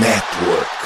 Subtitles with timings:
[0.00, 0.79] Network.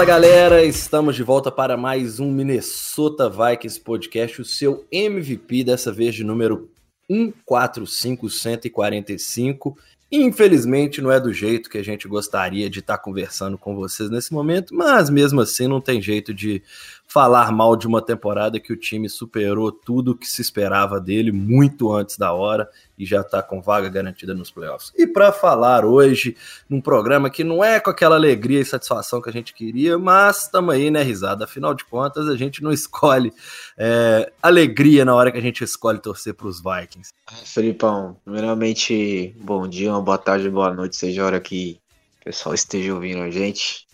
[0.00, 5.92] Fala galera, estamos de volta para mais um Minnesota Vikings podcast, o seu MVP dessa
[5.92, 6.70] vez de número
[7.06, 9.76] 145145.
[10.10, 14.32] Infelizmente não é do jeito que a gente gostaria de estar conversando com vocês nesse
[14.32, 16.62] momento, mas mesmo assim não tem jeito de
[17.10, 21.92] falar mal de uma temporada que o time superou tudo que se esperava dele muito
[21.92, 24.92] antes da hora e já está com vaga garantida nos playoffs.
[24.96, 26.36] E para falar hoje,
[26.68, 30.42] num programa que não é com aquela alegria e satisfação que a gente queria, mas
[30.42, 31.46] estamos aí, né, risada?
[31.46, 33.32] Afinal de contas, a gente não escolhe
[33.76, 37.10] é, alegria na hora que a gente escolhe torcer para os Vikings.
[37.44, 41.80] Felipão, primeiramente, bom dia, uma boa tarde, boa noite, seja a hora que
[42.20, 43.88] o pessoal esteja ouvindo a gente.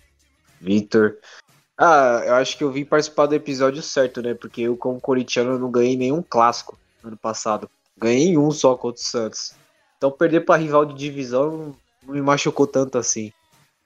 [0.60, 1.16] Vitor,
[1.78, 4.34] ah, eu acho que eu vim participar do episódio certo, né?
[4.34, 7.68] Porque eu, como corintiano, não ganhei nenhum clássico no ano passado.
[7.98, 9.54] Ganhei um só contra o Santos.
[9.96, 11.74] Então perder para rival de divisão
[12.06, 13.32] não me machucou tanto assim.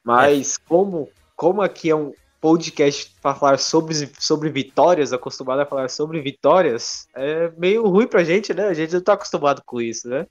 [0.05, 0.69] Mas é.
[0.69, 6.21] como, como aqui é um podcast para falar sobre, sobre vitórias, acostumado a falar sobre
[6.21, 8.69] vitórias, é meio ruim pra gente, né?
[8.69, 10.27] A gente não tá acostumado com isso, né?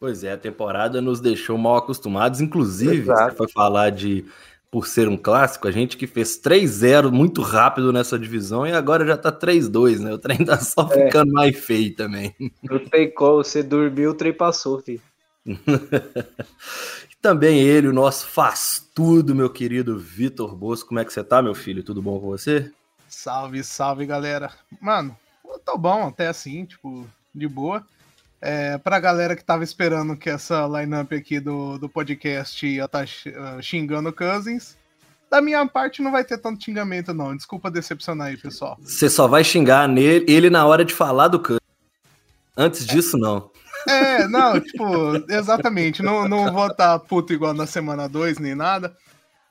[0.00, 3.30] Pois é, a temporada nos deixou mal acostumados, inclusive, Exato.
[3.30, 4.24] você foi falar de
[4.72, 9.06] por ser um clássico, a gente que fez 3-0 muito rápido nessa divisão e agora
[9.06, 10.14] já tá 3-2, né?
[10.14, 11.04] O trem tá só é.
[11.04, 12.34] ficando mais feio também.
[12.62, 15.02] Não tem como, você dormiu, o trem passou, filho.
[15.44, 20.88] e também ele, o nosso faz tudo, meu querido Vitor Bosco.
[20.88, 21.82] Como é que você tá, meu filho?
[21.82, 22.72] Tudo bom com você?
[23.06, 24.52] Salve, salve, galera.
[24.80, 25.14] Mano,
[25.44, 27.86] eu tô bom até assim, tipo, de boa.
[28.44, 33.06] É, pra galera que tava esperando que essa lineup aqui do, do podcast ia estar
[33.06, 34.76] tá ah, xingando o Cousins,
[35.30, 37.36] da minha parte não vai ter tanto xingamento, não.
[37.36, 38.76] Desculpa decepcionar aí, pessoal.
[38.82, 41.62] Você só vai xingar nele, ele na hora de falar do Cousins.
[42.56, 43.48] Antes disso, não.
[43.88, 44.84] É, não, tipo,
[45.32, 46.02] exatamente.
[46.02, 48.94] Não, não vou estar tá puto igual na semana 2, nem nada.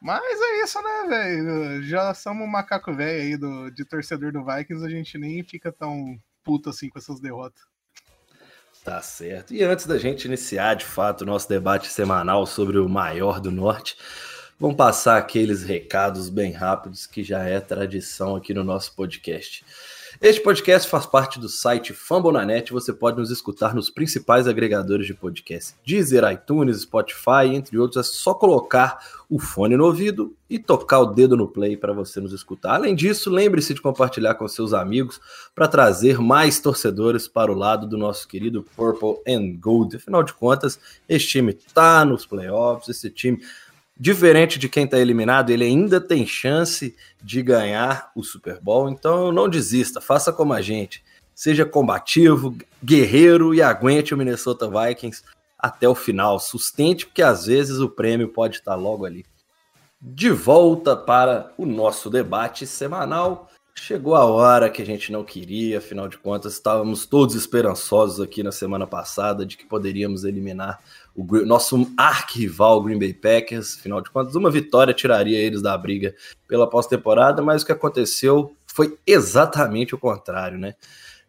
[0.02, 1.84] Mas é isso, né, velho?
[1.84, 5.72] Já somos um macaco velho aí do, de torcedor do Vikings, a gente nem fica
[5.72, 7.71] tão puto assim com essas derrotas.
[8.84, 9.54] Tá certo.
[9.54, 13.52] E antes da gente iniciar de fato o nosso debate semanal sobre o maior do
[13.52, 13.96] norte,
[14.60, 19.64] vamos passar aqueles recados bem rápidos que já é tradição aqui no nosso podcast.
[20.20, 22.74] Este podcast faz parte do site Fambonanet.
[22.74, 28.06] Você pode nos escutar nos principais agregadores de podcast: Deezer, iTunes, Spotify, entre outros.
[28.06, 32.20] É só colocar o fone no ouvido e tocar o dedo no play para você
[32.20, 32.76] nos escutar.
[32.76, 35.22] Além disso, lembre-se de compartilhar com seus amigos
[35.56, 39.96] para trazer mais torcedores para o lado do nosso querido Purple and Gold.
[39.96, 40.78] Afinal de contas,
[41.08, 43.42] esse time está nos playoffs, esse time
[44.02, 48.90] Diferente de quem está eliminado, ele ainda tem chance de ganhar o Super Bowl.
[48.90, 51.04] Então não desista, faça como a gente.
[51.36, 55.22] Seja combativo, guerreiro e aguente o Minnesota Vikings
[55.56, 56.40] até o final.
[56.40, 59.24] Sustente, porque às vezes o prêmio pode estar logo ali.
[60.02, 63.52] De volta para o nosso debate semanal.
[63.74, 68.44] Chegou a hora que a gente não queria, afinal de contas, estávamos todos esperançosos aqui
[68.44, 70.80] na semana passada de que poderíamos eliminar
[71.16, 73.78] o nosso arquival Green Bay Packers.
[73.80, 76.14] Afinal de contas, uma vitória tiraria eles da briga
[76.48, 80.76] pela pós-temporada, mas o que aconteceu foi exatamente o contrário, né?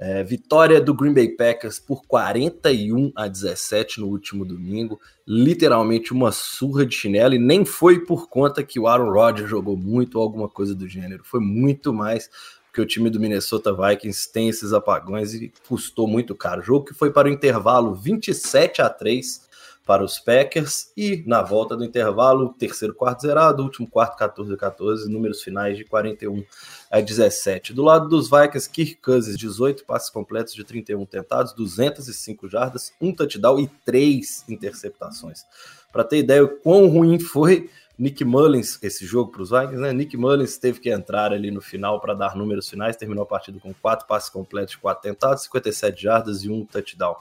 [0.05, 6.33] É, vitória do Green Bay Packers por 41 a 17 no último domingo, literalmente uma
[6.33, 10.25] surra de chinelo, e nem foi por conta que o Aaron Rodgers jogou muito ou
[10.25, 12.29] alguma coisa do gênero, foi muito mais
[12.67, 16.63] porque o time do Minnesota Vikings tem esses apagões e custou muito caro.
[16.63, 19.43] Jogo que foi para o intervalo 27 a 3
[19.84, 24.56] para os Packers e na volta do intervalo, terceiro quarto zerado, último quarto 14 a
[24.56, 26.44] 14, números finais de 41
[26.91, 27.72] a 17.
[27.72, 33.12] Do lado dos Vikings, Kirk Cousins, 18 passes completos de 31 tentados, 205 jardas, um
[33.12, 35.45] touchdown e três interceptações.
[35.92, 37.68] Para ter ideia o quão ruim foi
[37.98, 39.92] Nick Mullins, esse jogo para os Vikings, né?
[39.92, 43.59] Nick Mullins teve que entrar ali no final para dar números finais, terminou a partida
[43.60, 47.16] com quatro passes completos, quatro tentados, 57 jardas e um touchdown.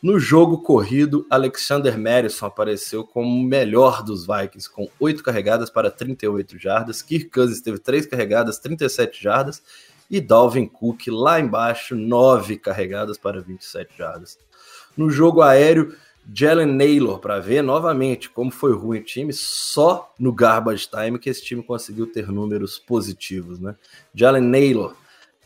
[0.00, 5.90] No jogo corrido, Alexander Madison apareceu como o melhor dos Vikings, com 8 carregadas para
[5.90, 7.02] 38 jardas.
[7.02, 9.60] Kirk Cousins teve 3 carregadas, 37 jardas.
[10.08, 14.38] E Dalvin Cook lá embaixo, 9 carregadas para 27 jardas.
[14.96, 15.94] No jogo aéreo,
[16.32, 21.28] Jalen Naylor, para ver novamente como foi ruim o time, só no garbage time que
[21.28, 23.58] esse time conseguiu ter números positivos.
[23.58, 23.74] Né?
[24.14, 24.94] Jalen Naylor,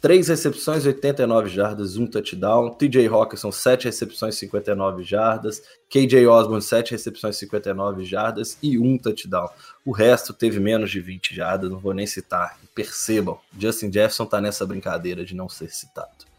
[0.03, 2.71] 3 recepções, 89 jardas, 1 touchdown.
[2.75, 5.63] TJ Hawkinson, 7 recepções, 59 jardas.
[5.89, 9.49] KJ Osborne, 7 recepções, 59 jardas e 1 touchdown.
[9.85, 12.59] O resto teve menos de 20 jardas, não vou nem citar.
[12.75, 16.31] Percebam, Justin Jefferson tá nessa brincadeira de não ser citado.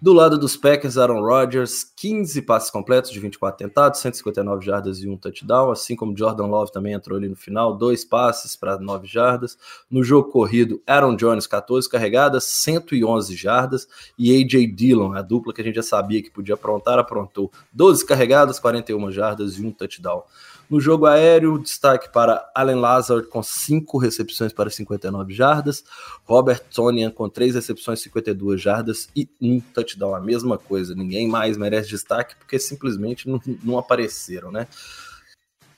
[0.00, 5.08] Do lado dos Packers, Aaron Rodgers, 15 passes completos de 24 tentados, 159 jardas e
[5.08, 9.06] um touchdown, assim como Jordan Love também entrou ali no final, dois passes para 9
[9.06, 9.56] jardas.
[9.90, 13.88] No jogo corrido, Aaron Jones, 14 carregadas, 111 jardas,
[14.18, 18.04] e AJ Dillon, a dupla que a gente já sabia que podia aprontar, aprontou 12
[18.04, 20.22] carregadas, 41 jardas e um touchdown.
[20.68, 25.84] No jogo aéreo, destaque para Allen Lazard com 5 recepções para 59 jardas,
[26.24, 30.14] Robert Tonian com 3 recepções, 52 jardas e um touchdown.
[30.14, 34.66] A mesma coisa, ninguém mais merece destaque porque simplesmente não, não apareceram, né?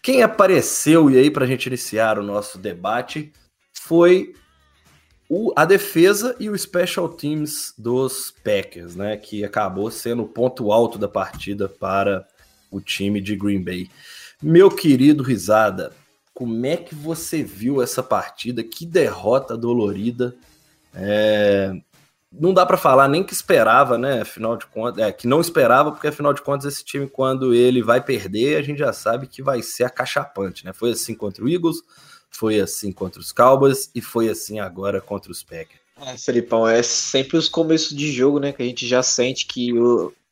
[0.03, 3.31] Quem apareceu, e aí para a gente iniciar o nosso debate,
[3.75, 4.35] foi
[5.29, 9.19] o, a defesa e o Special Teams dos Packers, né?
[9.19, 12.27] Que acabou sendo o ponto alto da partida para
[12.71, 13.91] o time de Green Bay.
[14.43, 15.93] Meu querido Risada,
[16.33, 18.63] como é que você viu essa partida?
[18.63, 20.37] Que derrota dolorida.
[20.95, 21.73] É...
[22.31, 24.21] Não dá para falar nem que esperava, né?
[24.21, 27.83] Afinal de contas, é, que não esperava, porque afinal de contas, esse time, quando ele
[27.83, 30.73] vai perder, a gente já sabe que vai ser acachapante, né?
[30.73, 31.79] Foi assim contra o Eagles,
[32.31, 35.81] foi assim contra os Cowboys e foi assim agora contra os Packers.
[36.01, 38.53] É, Felipão, é sempre os começos de jogo, né?
[38.53, 39.73] Que a gente já sente que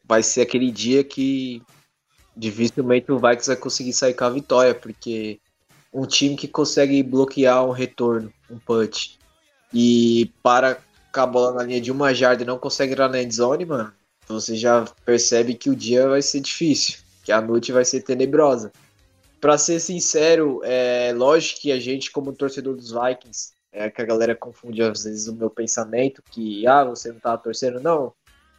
[0.05, 1.61] vai ser aquele dia que
[2.37, 5.41] dificilmente o Vikings vai conseguir sair com a vitória, porque
[5.93, 9.19] um time que consegue bloquear um retorno, um punch,
[9.73, 10.79] e para
[11.13, 13.93] com a bola na linha de uma jarda e não consegue ir na endzone, mano,
[14.29, 18.71] você já percebe que o dia vai ser difícil, que a noite vai ser tenebrosa.
[19.41, 24.05] Para ser sincero, é lógico que a gente, como torcedor dos Vikings, é que a
[24.05, 28.13] galera confunde às vezes o meu pensamento, que, ah, você não tá torcendo, não.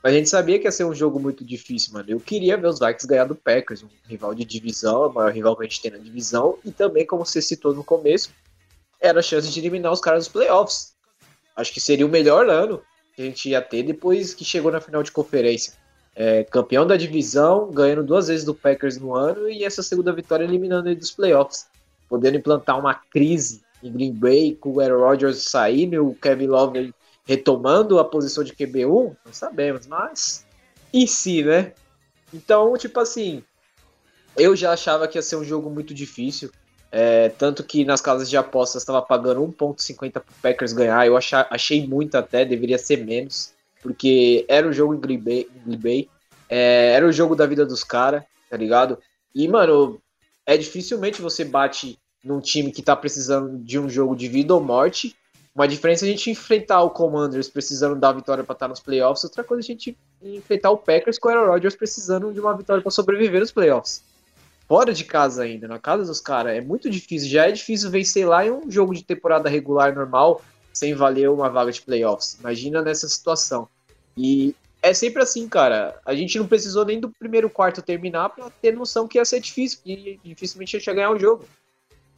[0.03, 2.05] Mas a gente sabia que ia ser um jogo muito difícil, mano.
[2.09, 5.55] Eu queria ver os Vikings ganhar do Packers, um rival de divisão, o maior rival
[5.55, 8.29] que a gente tem na divisão, e também, como você citou no começo,
[9.01, 10.93] era a chance de eliminar os caras dos playoffs.
[11.55, 12.81] Acho que seria o melhor ano
[13.15, 15.73] que a gente ia ter depois que chegou na final de conferência.
[16.15, 20.43] É, campeão da divisão, ganhando duas vezes do Packers no ano, e essa segunda vitória
[20.43, 21.67] eliminando ele dos playoffs.
[22.07, 26.93] Podendo implantar uma crise em Green Bay, com o Aaron Rodgers saindo o Kevin Love
[27.27, 30.45] retomando a posição de QB1, não sabemos, mas
[30.93, 31.73] e se, né?
[32.33, 33.43] Então, tipo assim,
[34.35, 36.51] eu já achava que ia ser um jogo muito difícil.
[36.89, 41.05] É, tanto que nas casas de apostas estava pagando 1,50 para Packers ganhar.
[41.05, 45.49] Eu achei, achei muito até, deveria ser menos, porque era o jogo em Green Bay,
[45.53, 46.09] em Green Bay
[46.49, 48.97] é, era o jogo da vida dos caras, tá ligado?
[49.33, 50.01] E, mano,
[50.45, 54.63] é dificilmente você bate num time que tá precisando de um jogo de vida ou
[54.63, 55.15] morte
[55.57, 59.23] uma diferença é a gente enfrentar o Commanders precisando da vitória para estar nos playoffs,
[59.23, 62.55] outra coisa é a gente enfrentar o Packers com o Aaron Rodgers precisando de uma
[62.55, 64.03] vitória para sobreviver nos playoffs.
[64.67, 67.27] Fora de casa ainda, na casa dos caras, é muito difícil.
[67.27, 71.49] Já é difícil vencer lá em um jogo de temporada regular normal sem valer uma
[71.49, 72.37] vaga de playoffs.
[72.39, 73.67] Imagina nessa situação.
[74.15, 75.99] E é sempre assim, cara.
[76.05, 79.39] A gente não precisou nem do primeiro quarto terminar para ter noção que ia ser
[79.39, 81.45] difícil, que dificilmente ia ganhar o jogo.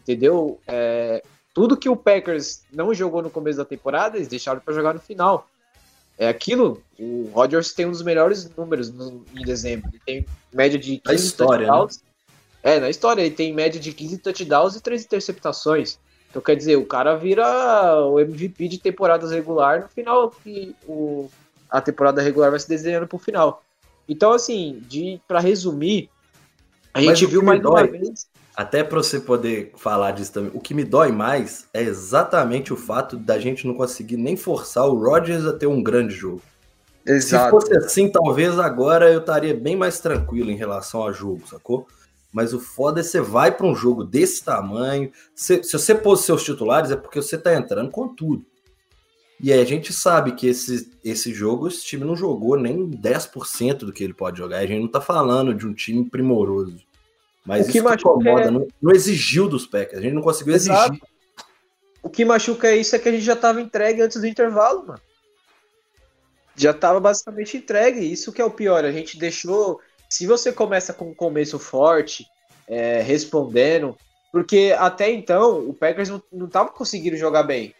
[0.01, 0.59] Entendeu?
[0.67, 1.23] É,
[1.59, 4.99] tudo que o Packers não jogou no começo da temporada, eles deixaram para jogar no
[5.01, 5.45] final.
[6.17, 9.89] É aquilo, o Rodgers tem um dos melhores números no, em dezembro.
[9.91, 11.73] Ele tem média de 15 na história, né?
[11.73, 11.97] touchdowns.
[12.63, 12.75] Né?
[12.75, 15.99] É, na história, ele tem média de 15 touchdowns e 3 interceptações.
[16.29, 21.29] Então quer dizer, o cara vira o MVP de temporadas regular no final que o,
[21.69, 23.61] a temporada regular vai se desenhando pro final.
[24.07, 26.09] Então, assim, de para resumir,
[26.93, 28.28] a gente viu mais uma vez
[28.59, 32.75] até para você poder falar disso também, o que me dói mais é exatamente o
[32.75, 36.41] fato da gente não conseguir nem forçar o Rodgers a ter um grande jogo.
[37.05, 37.45] Exato.
[37.45, 41.87] Se fosse assim, talvez agora eu estaria bem mais tranquilo em relação a jogo, sacou?
[42.33, 45.09] Mas o foda é você vai para um jogo desse tamanho.
[45.33, 48.45] Se, se você pôs seus titulares, é porque você tá entrando com tudo.
[49.39, 53.77] E aí a gente sabe que esse, esse jogo, esse time não jogou nem 10%
[53.77, 54.57] do que ele pode jogar.
[54.57, 56.88] A gente não tá falando de um time primoroso.
[57.49, 58.51] Mas o que isso incomoda, é...
[58.51, 60.93] não, não, exigiu dos Packers, a gente não conseguiu Exato.
[60.93, 61.07] exigir.
[62.03, 64.85] O que machuca é isso é que a gente já estava entregue antes do intervalo,
[64.85, 65.01] mano.
[66.55, 69.81] Já estava basicamente entregue, isso que é o pior, a gente deixou...
[70.07, 72.23] Se você começa com um começo forte,
[72.67, 73.97] é, respondendo,
[74.31, 77.73] porque até então o Packers não estava conseguindo jogar bem.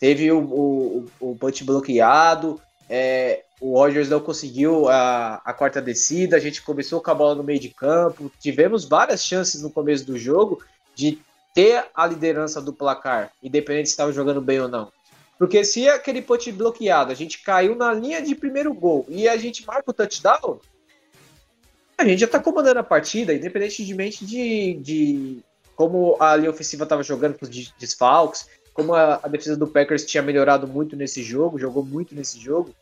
[0.00, 2.58] Teve o, o, o punch bloqueado,
[2.88, 7.34] é, o Rodgers não conseguiu a, a quarta descida, a gente começou com a bola
[7.34, 10.62] no meio de campo, tivemos várias chances no começo do jogo
[10.94, 11.18] de
[11.54, 14.92] ter a liderança do placar, independente se estava jogando bem ou não.
[15.38, 19.36] Porque se aquele punch bloqueado, a gente caiu na linha de primeiro gol e a
[19.36, 20.60] gente marca o touchdown,
[21.96, 25.38] a gente já tá comandando a partida, independentemente de, de
[25.76, 30.04] como a linha ofensiva tava jogando com os desfalques, como a, a, defesa do Packers
[30.04, 32.74] tinha melhorado muito nesse jogo, jogou muito nesse jogo.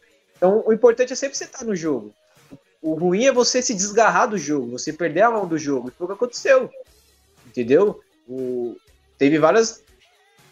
[0.43, 2.13] Então, o importante é sempre você estar no jogo.
[2.83, 5.93] O ruim é você se desgarrar do jogo, você perder a mão do jogo.
[5.97, 6.69] Foi o que aconteceu.
[7.47, 8.01] Entendeu?
[8.27, 8.77] O...
[9.17, 9.85] Teve várias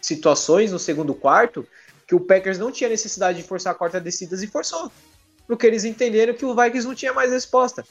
[0.01, 1.67] situações no segundo quarto
[2.07, 4.89] que o Packers não tinha necessidade de forçar a quarta descidas e forçou.
[5.45, 7.85] Porque eles entenderam que o Vikings não tinha mais resposta.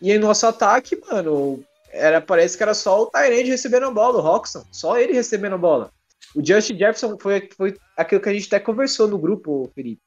[0.00, 4.20] E aí, nosso ataque, mano, era, parece que era só o Tyrande recebendo a bola,
[4.20, 4.64] o Roxon.
[4.72, 5.92] Só ele recebendo a bola.
[6.34, 10.05] O Justin Jefferson foi, foi aquilo que a gente até conversou no grupo, Felipe.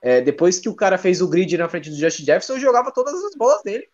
[0.00, 2.92] É, depois que o cara fez o grid na frente do Justin Jefferson, eu jogava
[2.92, 3.88] todas as bolas dele.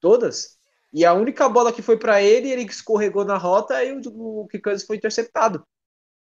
[0.00, 0.58] Todas.
[0.92, 4.48] E a única bola que foi para ele, ele escorregou na rota e o, o
[4.48, 5.64] Kikans foi interceptado.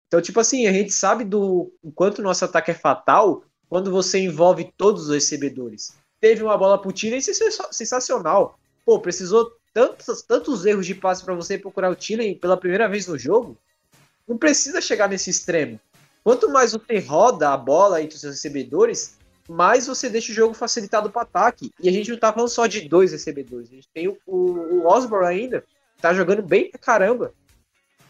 [0.07, 4.73] Então, tipo assim, a gente sabe do quanto nosso ataque é fatal quando você envolve
[4.75, 5.95] todos os recebedores.
[6.19, 8.59] Teve uma bola pro Tina e sensacional.
[8.83, 13.07] Pô, precisou tantos, tantos erros de passe para você procurar o Tina pela primeira vez
[13.07, 13.55] no jogo.
[14.27, 15.79] Não precisa chegar nesse extremo.
[16.29, 19.17] Quanto mais você roda a bola entre os recebedores,
[19.49, 21.71] mais você deixa o jogo facilitado para ataque.
[21.81, 23.67] E a gente não tá falando só de dois recebedores.
[23.71, 25.63] A gente tem o, o, o Osborne ainda,
[25.99, 27.33] tá jogando bem pra caramba.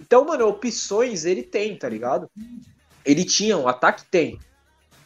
[0.01, 2.29] Então, mano, opções ele tem, tá ligado?
[3.05, 4.37] Ele tinha, o ataque tem.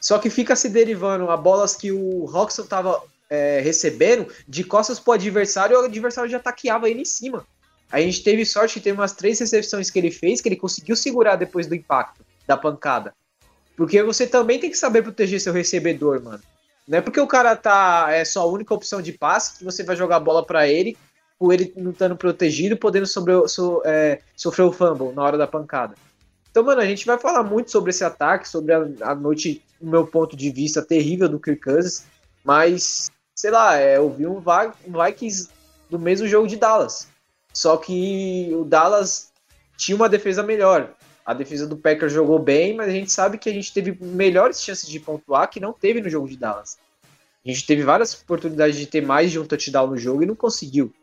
[0.02, 5.00] Só que fica se derivando a bolas que o Roxon tava é, recebendo de costas
[5.00, 7.46] pro adversário e o adversário já taqueava ele em cima.
[7.92, 10.96] A gente teve sorte que teve umas três recepções que ele fez que ele conseguiu
[10.96, 13.14] segurar depois do impacto, da pancada.
[13.76, 16.42] Porque você também tem que saber proteger seu recebedor, mano.
[16.88, 19.84] Não é porque o cara tá é só a única opção de passe que você
[19.84, 20.98] vai jogar a bola para ele
[21.44, 25.46] com ele não estando protegido, podendo sobre, so, é, sofrer o fumble na hora da
[25.46, 25.94] pancada.
[26.50, 29.90] Então, mano, a gente vai falar muito sobre esse ataque, sobre a, a noite, do
[29.90, 32.06] meu ponto de vista, terrível do Kirk Cousins,
[32.46, 35.50] mas, sei lá, é, eu vi um, um Vikings
[35.90, 37.08] do mesmo jogo de Dallas.
[37.54, 39.32] Só que o Dallas
[39.76, 40.94] tinha uma defesa melhor.
[41.26, 44.62] A defesa do Packers jogou bem, mas a gente sabe que a gente teve melhores
[44.62, 46.78] chances de pontuar que não teve no jogo de Dallas.
[47.46, 50.36] A gente teve várias oportunidades de ter mais de um touchdown no jogo e não
[50.36, 50.94] conseguiu.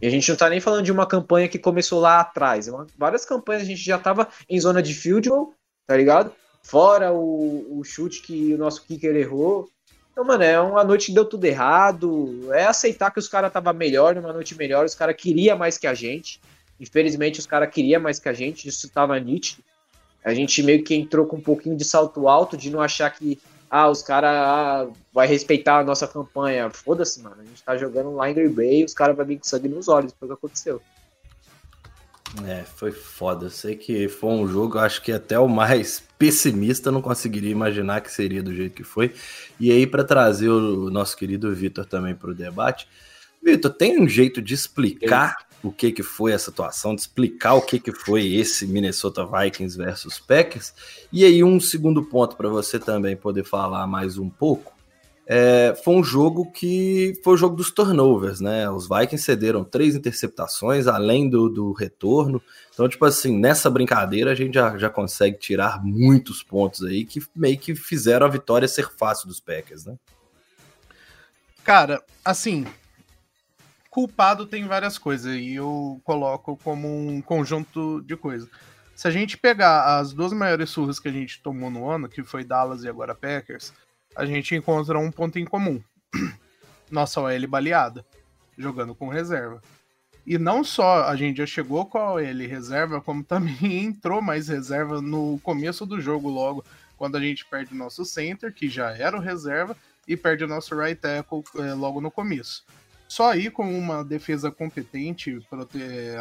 [0.00, 2.68] E a gente não tá nem falando de uma campanha que começou lá atrás.
[2.68, 5.54] É uma, várias campanhas a gente já tava em zona de field goal,
[5.86, 6.32] tá ligado?
[6.62, 9.68] Fora o, o chute que o nosso kicker errou.
[10.10, 12.52] Então, mano, é uma noite que deu tudo errado.
[12.52, 14.84] É aceitar que os caras tava melhor, numa noite melhor.
[14.84, 16.40] Os caras queriam mais que a gente.
[16.80, 18.68] Infelizmente, os caras queriam mais que a gente.
[18.68, 19.62] Isso tava nítido.
[20.24, 23.38] A gente meio que entrou com um pouquinho de salto alto, de não achar que
[23.70, 26.70] ah, os caras ah, vai respeitar a nossa campanha.
[26.70, 27.36] Foda-se, mano.
[27.40, 29.68] A gente tá jogando lá em Green Bay e os caras vão vir com sangue
[29.68, 30.12] nos olhos.
[30.18, 30.82] Foi o que aconteceu.
[32.44, 33.46] É, foi foda.
[33.46, 38.00] Eu sei que foi um jogo, acho que até o mais pessimista não conseguiria imaginar
[38.00, 39.14] que seria do jeito que foi.
[39.58, 42.88] E aí, para trazer o nosso querido Vitor também para o debate,
[43.42, 47.62] Vitor, tem um jeito de explicar o que, que foi essa atuação, de explicar o
[47.62, 50.72] que, que foi esse Minnesota Vikings versus Packers.
[51.12, 54.74] E aí, um segundo ponto para você também poder falar mais um pouco.
[55.28, 58.70] É, foi um jogo que foi o jogo dos turnovers, né?
[58.70, 62.40] Os Vikings cederam três interceptações, além do, do retorno.
[62.72, 67.20] Então, tipo assim, nessa brincadeira a gente já, já consegue tirar muitos pontos aí que
[67.34, 69.96] meio que fizeram a vitória ser fácil dos Packers, né?
[71.64, 72.64] Cara, assim,
[73.96, 78.46] culpado tem várias coisas e eu coloco como um conjunto de coisas.
[78.94, 82.22] Se a gente pegar as duas maiores surras que a gente tomou no ano, que
[82.22, 83.72] foi Dallas e agora Packers,
[84.14, 85.82] a gente encontra um ponto em comum.
[86.92, 88.04] Nossa OL baleada,
[88.58, 89.62] jogando com reserva.
[90.26, 94.48] E não só a gente já chegou com a OL reserva, como também entrou mais
[94.48, 96.62] reserva no começo do jogo logo,
[96.98, 99.74] quando a gente perde o nosso center, que já era o reserva,
[100.06, 102.62] e perde o nosso right tackle é, logo no começo.
[103.08, 105.38] Só aí com uma defesa competente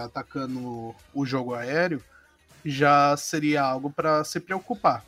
[0.03, 2.01] atacando o jogo aéreo
[2.63, 5.03] já seria algo para se preocupar.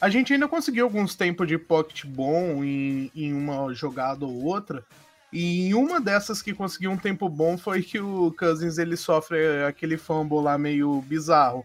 [0.00, 4.84] A gente ainda conseguiu alguns tempos de pocket bom em, em uma jogada ou outra.
[5.32, 9.64] E em uma dessas que conseguiu um tempo bom foi que o Cousins ele sofre
[9.64, 11.64] aquele fumble lá meio bizarro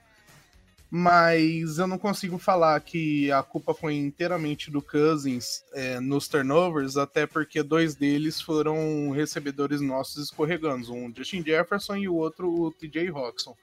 [0.89, 6.95] mas eu não consigo falar que a culpa foi inteiramente do Cousins é, nos turnovers,
[6.95, 12.71] até porque dois deles foram recebedores nossos escorregando, um Justin Jefferson e o outro o
[12.71, 13.55] TJ Roxon.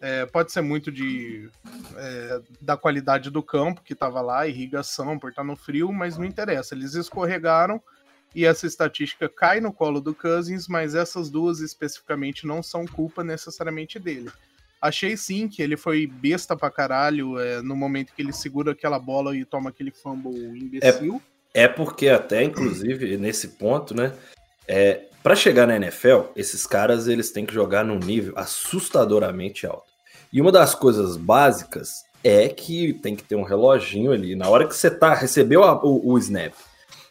[0.00, 1.50] É, pode ser muito de
[1.96, 6.24] é, da qualidade do campo que estava lá, irrigação, por estar no frio, mas não
[6.24, 6.74] interessa.
[6.74, 7.82] Eles escorregaram
[8.34, 13.24] e essa estatística cai no colo do Cousins, mas essas duas especificamente não são culpa
[13.24, 14.30] necessariamente dele.
[14.80, 18.98] Achei sim que ele foi besta pra caralho é, no momento que ele segura aquela
[18.98, 21.20] bola e toma aquele fumble imbecil.
[21.52, 24.12] É, é porque até, inclusive, nesse ponto, né?
[24.66, 29.88] É, para chegar na NFL, esses caras eles têm que jogar num nível assustadoramente alto.
[30.32, 34.36] E uma das coisas básicas é que tem que ter um reloginho ali.
[34.36, 36.52] Na hora que você tá recebeu a, o, o snap,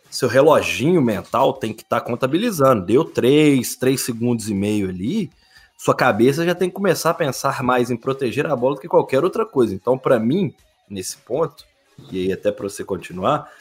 [0.09, 2.85] seu reloginho mental tem que estar tá contabilizando.
[2.85, 5.29] Deu 3, 3 segundos e meio ali,
[5.77, 8.87] sua cabeça já tem que começar a pensar mais em proteger a bola do que
[8.87, 9.75] qualquer outra coisa.
[9.75, 10.53] Então, para mim,
[10.89, 11.63] nesse ponto,
[12.11, 13.51] e aí até para você continuar,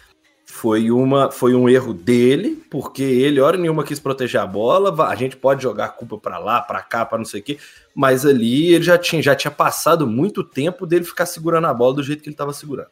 [0.46, 5.06] foi, uma, foi um erro dele, porque ele, hora nenhuma, quis proteger a bola.
[5.06, 7.58] A gente pode jogar a culpa para lá, para cá, para não sei o quê,
[7.94, 11.96] mas ali ele já tinha, já tinha passado muito tempo dele ficar segurando a bola
[11.96, 12.88] do jeito que ele estava segurando.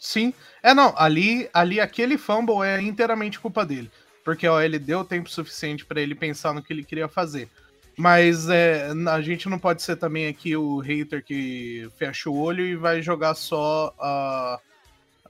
[0.00, 3.90] Sim, é não, ali, ali aquele fumble é inteiramente culpa dele,
[4.24, 7.48] porque ó, ele deu tempo suficiente para ele pensar no que ele queria fazer.
[7.96, 12.64] Mas é, a gente não pode ser também aqui o hater que fecha o olho
[12.64, 14.60] e vai jogar só a.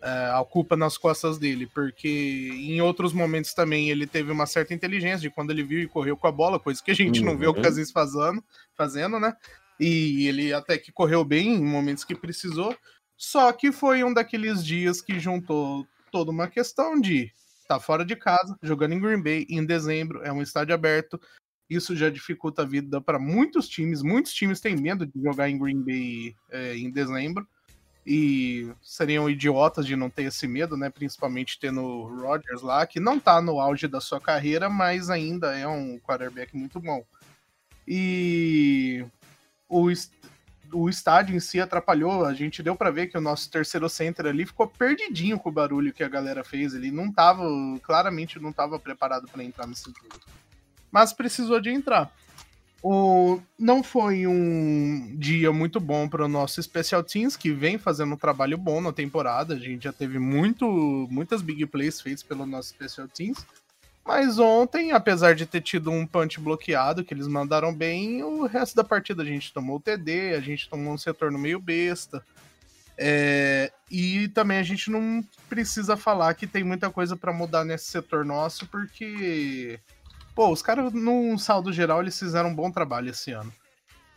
[0.07, 4.75] É, a culpa nas costas dele, porque em outros momentos também ele teve uma certa
[4.75, 7.25] inteligência de quando ele viu e correu com a bola, coisa que a gente uhum.
[7.25, 8.45] não vê o Casis fazendo,
[8.77, 9.35] fazendo, né?
[9.81, 12.77] E ele até que correu bem em momentos que precisou,
[13.17, 17.33] só que foi um daqueles dias que juntou toda uma questão de
[17.67, 21.21] tá fora de casa, jogando em Green Bay em dezembro, é um estádio aberto.
[21.69, 24.03] Isso já dificulta a vida para muitos times.
[24.03, 27.47] Muitos times têm medo de jogar em Green Bay é, em dezembro
[28.07, 30.91] e seriam idiotas de não ter esse medo, né?
[30.91, 35.57] Principalmente tendo o Rodgers lá, que não tá no auge da sua carreira, mas ainda
[35.57, 37.03] é um quarterback muito bom.
[37.89, 39.05] E
[39.69, 39.87] o,
[40.73, 44.27] o estádio em si atrapalhou, a gente deu para ver que o nosso terceiro center
[44.27, 47.45] ali ficou perdidinho com o barulho que a galera fez, ele não tava,
[47.83, 50.21] claramente não tava preparado para entrar nesse jogo.
[50.95, 52.09] Mas precisou de entrar.
[52.81, 58.15] O, não foi um dia muito bom para o nosso Special Teams, que vem fazendo
[58.15, 59.55] um trabalho bom na temporada.
[59.55, 63.45] A gente já teve muito, muitas big plays feitas pelo nosso Special Teams.
[64.07, 68.77] Mas ontem, apesar de ter tido um punch bloqueado, que eles mandaram bem, o resto
[68.77, 72.25] da partida a gente tomou o TD, a gente tomou um setor no meio besta.
[72.97, 77.87] É, e também a gente não precisa falar que tem muita coisa para mudar nesse
[77.87, 79.81] setor nosso, porque
[80.35, 83.53] Pô, os caras, num saldo geral, eles fizeram um bom trabalho esse ano.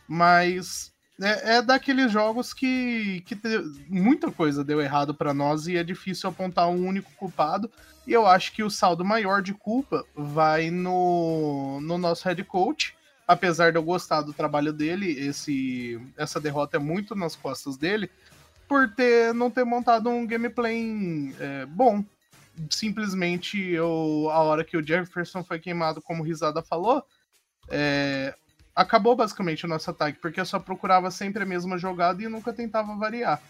[0.08, 3.48] Mas é, é daqueles jogos que, que te,
[3.88, 7.70] muita coisa deu errado para nós e é difícil apontar um único culpado.
[8.06, 12.96] E eu acho que o saldo maior de culpa vai no, no nosso head coach.
[13.26, 18.10] Apesar de eu gostar do trabalho dele, esse, essa derrota é muito nas costas dele,
[18.66, 22.02] por ter não ter montado um gameplay é, bom
[22.70, 27.04] simplesmente eu, a hora que o Jefferson foi queimado, como Risada falou,
[27.68, 28.34] é,
[28.74, 32.52] acabou basicamente o nosso ataque, porque eu só procurava sempre a mesma jogada e nunca
[32.52, 33.42] tentava variar.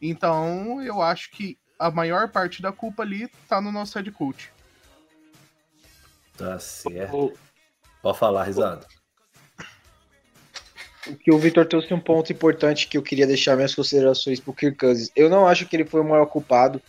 [0.00, 4.52] Então eu acho que a maior parte da culpa ali tá no nosso head coach.
[6.36, 7.32] Tá certo.
[8.02, 8.86] Pode falar, Risada.
[11.06, 14.54] O que o Victor trouxe um ponto importante que eu queria deixar minhas considerações pro
[14.54, 15.10] Kirk Cousins.
[15.14, 16.80] Eu não acho que ele foi o maior culpado.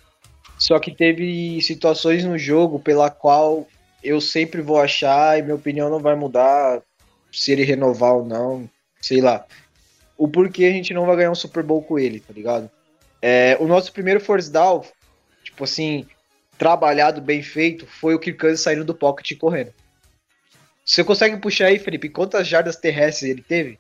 [0.58, 3.68] Só que teve situações no jogo pela qual
[4.04, 6.82] eu sempre vou achar e minha opinião não vai mudar
[7.32, 8.70] se ele renovar ou não,
[9.02, 9.46] sei lá.
[10.18, 12.70] O porquê a gente não vai ganhar um Super Bowl com ele, tá ligado?
[13.22, 14.84] É, o nosso primeiro force down,
[15.44, 16.08] tipo assim,
[16.58, 19.74] trabalhado, bem feito, foi o Kirk Cousins saindo do pocket e correndo.
[20.86, 23.78] Você consegue puxar aí, Felipe, quantas jardas terrestres ele teve?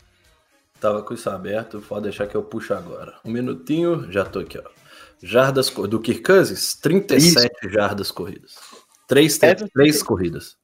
[0.81, 3.13] Tava com isso aberto, pode deixar que eu puxo agora.
[3.23, 4.63] Um minutinho, já tô aqui, ó.
[5.21, 7.73] Jardas do Kirk Cousins, 37 Isso.
[7.73, 8.55] jardas corridas.
[9.07, 10.55] Três, Essas, três corridas.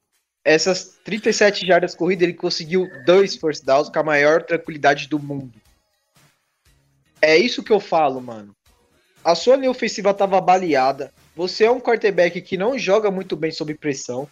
[0.44, 5.54] Essas 37 jardas corridas, ele conseguiu dois first downs com a maior tranquilidade do mundo.
[7.22, 8.56] É isso que eu falo, mano.
[9.24, 11.14] A sua linha ofensiva tava baleada.
[11.36, 14.28] Você é um quarterback que não joga muito bem sob pressão.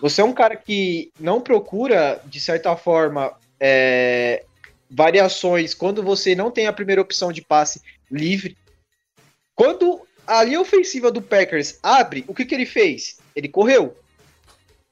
[0.00, 4.44] Você é um cara que não procura, de certa forma, é,
[4.90, 7.80] variações quando você não tem a primeira opção de passe
[8.10, 8.56] livre.
[9.58, 13.18] Quando a linha ofensiva do Packers abre, o que, que ele fez?
[13.34, 13.98] Ele correu.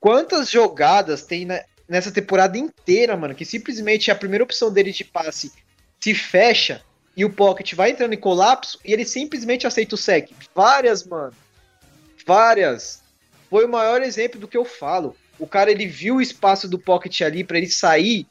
[0.00, 1.46] Quantas jogadas tem
[1.88, 5.52] nessa temporada inteira, mano, que simplesmente a primeira opção dele de passe
[6.00, 6.82] se fecha
[7.16, 10.32] e o pocket vai entrando em colapso e ele simplesmente aceita o sec.
[10.52, 11.32] Várias, mano.
[12.26, 13.04] Várias.
[13.48, 15.16] Foi o maior exemplo do que eu falo.
[15.38, 18.26] O cara ele viu o espaço do pocket ali para ele sair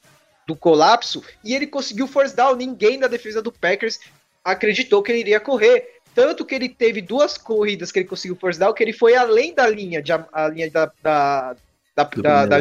[0.45, 2.57] do colapso e ele conseguiu force down.
[2.57, 4.01] Ninguém da defesa do Packers
[4.43, 5.94] acreditou que ele iria correr.
[6.15, 9.53] Tanto que ele teve duas corridas que ele conseguiu force down, que ele foi além
[9.53, 11.55] da linha, de, a linha da, da,
[11.93, 12.59] da, da, da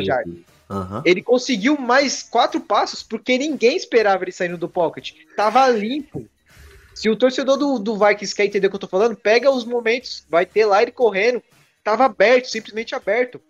[0.67, 1.03] Uhum.
[1.05, 5.13] Ele conseguiu mais quatro passos porque ninguém esperava ele saindo do pocket.
[5.37, 6.27] Tava limpo.
[6.95, 9.65] Se o torcedor do, do Vikings quer entender o que eu tô falando, pega os
[9.65, 11.43] momentos, vai ter lá ele correndo.
[11.85, 13.41] Tava aberto, simplesmente aberto.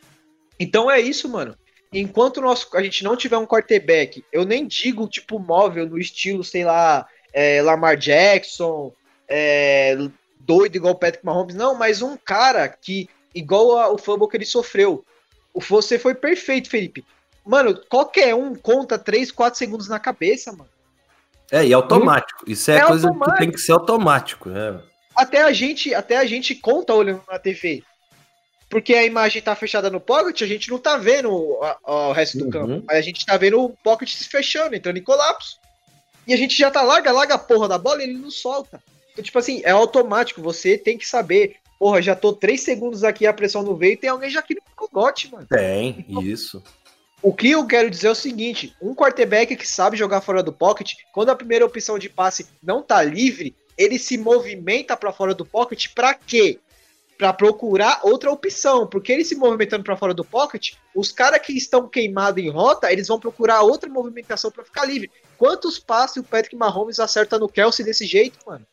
[0.59, 1.57] Então é isso, mano.
[1.93, 6.43] Enquanto nosso, a gente não tiver um quarterback, eu nem digo tipo móvel no estilo,
[6.43, 8.93] sei lá, é, Lamar Jackson,
[9.37, 9.97] é,
[10.39, 14.47] doido igual o Patrick Mahomes, não, mas um cara que, igual o fumble que ele
[14.47, 15.05] sofreu.
[15.53, 17.05] Você foi perfeito, Felipe.
[17.45, 20.71] Mano, qualquer um conta 3, 4 segundos na cabeça, mano.
[21.51, 22.45] É, e automático.
[22.47, 23.37] Isso é, é coisa automático.
[23.37, 24.51] que tem que ser automático.
[24.51, 24.81] É.
[25.17, 27.83] Até a gente, até a gente conta olhando na TV.
[28.71, 32.39] Porque a imagem tá fechada no pocket, a gente não tá vendo o, o resto
[32.39, 32.51] do uhum.
[32.51, 32.85] campo.
[32.87, 35.59] Mas a gente tá vendo o pocket se fechando, entrando em colapso.
[36.27, 38.81] E a gente já tá larga, larga a porra da bola e ele não solta.
[39.23, 41.57] Tipo assim, é automático, você tem que saber.
[41.79, 44.55] Porra, já tô três segundos aqui, a pressão não veio e tem alguém já aqui
[44.55, 45.47] no cogote, mano.
[45.47, 46.63] Tem, então, isso.
[47.25, 50.53] O que eu quero dizer é o seguinte: um quarterback que sabe jogar fora do
[50.53, 55.35] pocket, quando a primeira opção de passe não tá livre, ele se movimenta para fora
[55.35, 56.59] do pocket para quê?
[57.17, 61.53] Para procurar outra opção, porque ele se movimentando para fora do pocket, os caras que
[61.53, 65.11] estão queimados em rota, eles vão procurar outra movimentação para ficar livre.
[65.39, 68.67] Quantos passes o Patrick Mahomes acerta no Kelsey desse jeito, mano?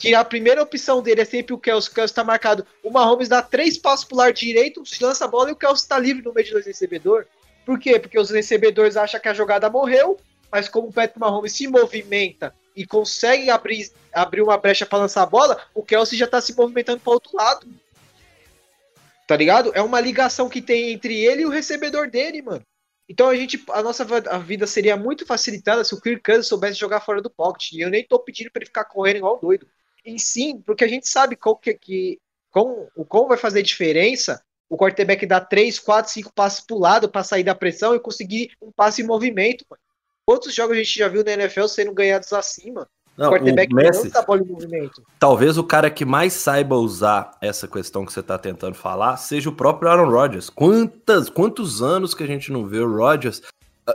[0.00, 3.28] Que a primeira opção dele é sempre o Kelsey, o Kelsey tá marcado, o Mahomes
[3.28, 6.32] dá três passos pro lado direito, lança a bola e o Kelsey tá livre no
[6.32, 7.28] meio de dois recebedores.
[7.66, 8.00] Por quê?
[8.00, 10.18] Porque os recebedores acham que a jogada morreu,
[10.50, 15.22] mas como o Patrick Mahomes se movimenta e consegue abrir, abrir uma brecha para lançar
[15.22, 17.66] a bola, o Kelsey já tá se movimentando para outro lado.
[19.26, 19.70] Tá ligado?
[19.74, 22.62] É uma ligação que tem entre ele e o recebedor dele, mano.
[23.06, 26.78] Então a gente, a nossa a vida seria muito facilitada se o Kirk Cousins soubesse
[26.78, 27.72] jogar fora do pocket.
[27.72, 29.66] E eu nem tô pedindo para ele ficar correndo igual doido
[30.04, 32.18] em sim, porque a gente sabe qual que, que
[32.50, 37.08] com, o como vai fazer diferença o quarterback dar 3, 4, 5 passos pro lado
[37.08, 39.64] para sair da pressão e conseguir um passe em movimento.
[39.68, 39.82] Mano.
[40.24, 42.86] Quantos jogos a gente já viu na NFL sendo ganhados assim, mano?
[43.18, 45.02] Não, o quarterback o Messi, não bola em movimento.
[45.18, 49.48] Talvez o cara que mais saiba usar essa questão que você está tentando falar seja
[49.48, 50.48] o próprio Aaron Rodgers.
[50.48, 53.42] Quantas, quantos anos que a gente não vê o Rodgers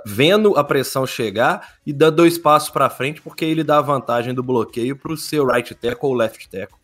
[0.06, 4.34] vendo a pressão chegar e dando dois passos para frente, porque ele dá a vantagem
[4.34, 6.78] do bloqueio para o seu right tackle ou left tackle.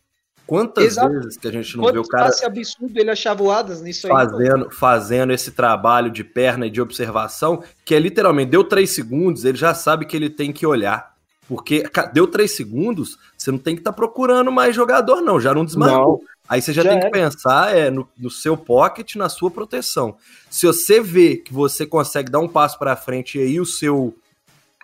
[0.46, 1.08] Quantas Exato.
[1.08, 4.66] vezes que a gente não Quanto vê o cara absurdo ele achar voadas nisso fazendo,
[4.66, 9.44] aí, fazendo esse trabalho de perna e de observação, que é literalmente deu três segundos,
[9.44, 11.12] ele já sabe que ele tem que olhar.
[11.48, 15.54] Porque deu três segundos, você não tem que estar tá procurando mais jogador, não, já
[15.54, 16.20] não desmarcou.
[16.20, 16.31] Não.
[16.52, 20.18] Aí você já, já tem que pensar é, no, no, seu pocket, na sua proteção.
[20.50, 24.14] Se você vê que você consegue dar um passo para frente e aí o seu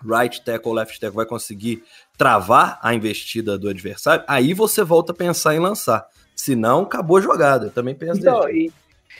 [0.02, 1.84] right tackle, left tackle vai conseguir
[2.16, 6.06] travar a investida do adversário, aí você volta a pensar em lançar.
[6.34, 7.66] Se não, acabou a jogada.
[7.66, 8.72] Eu também penso então, E,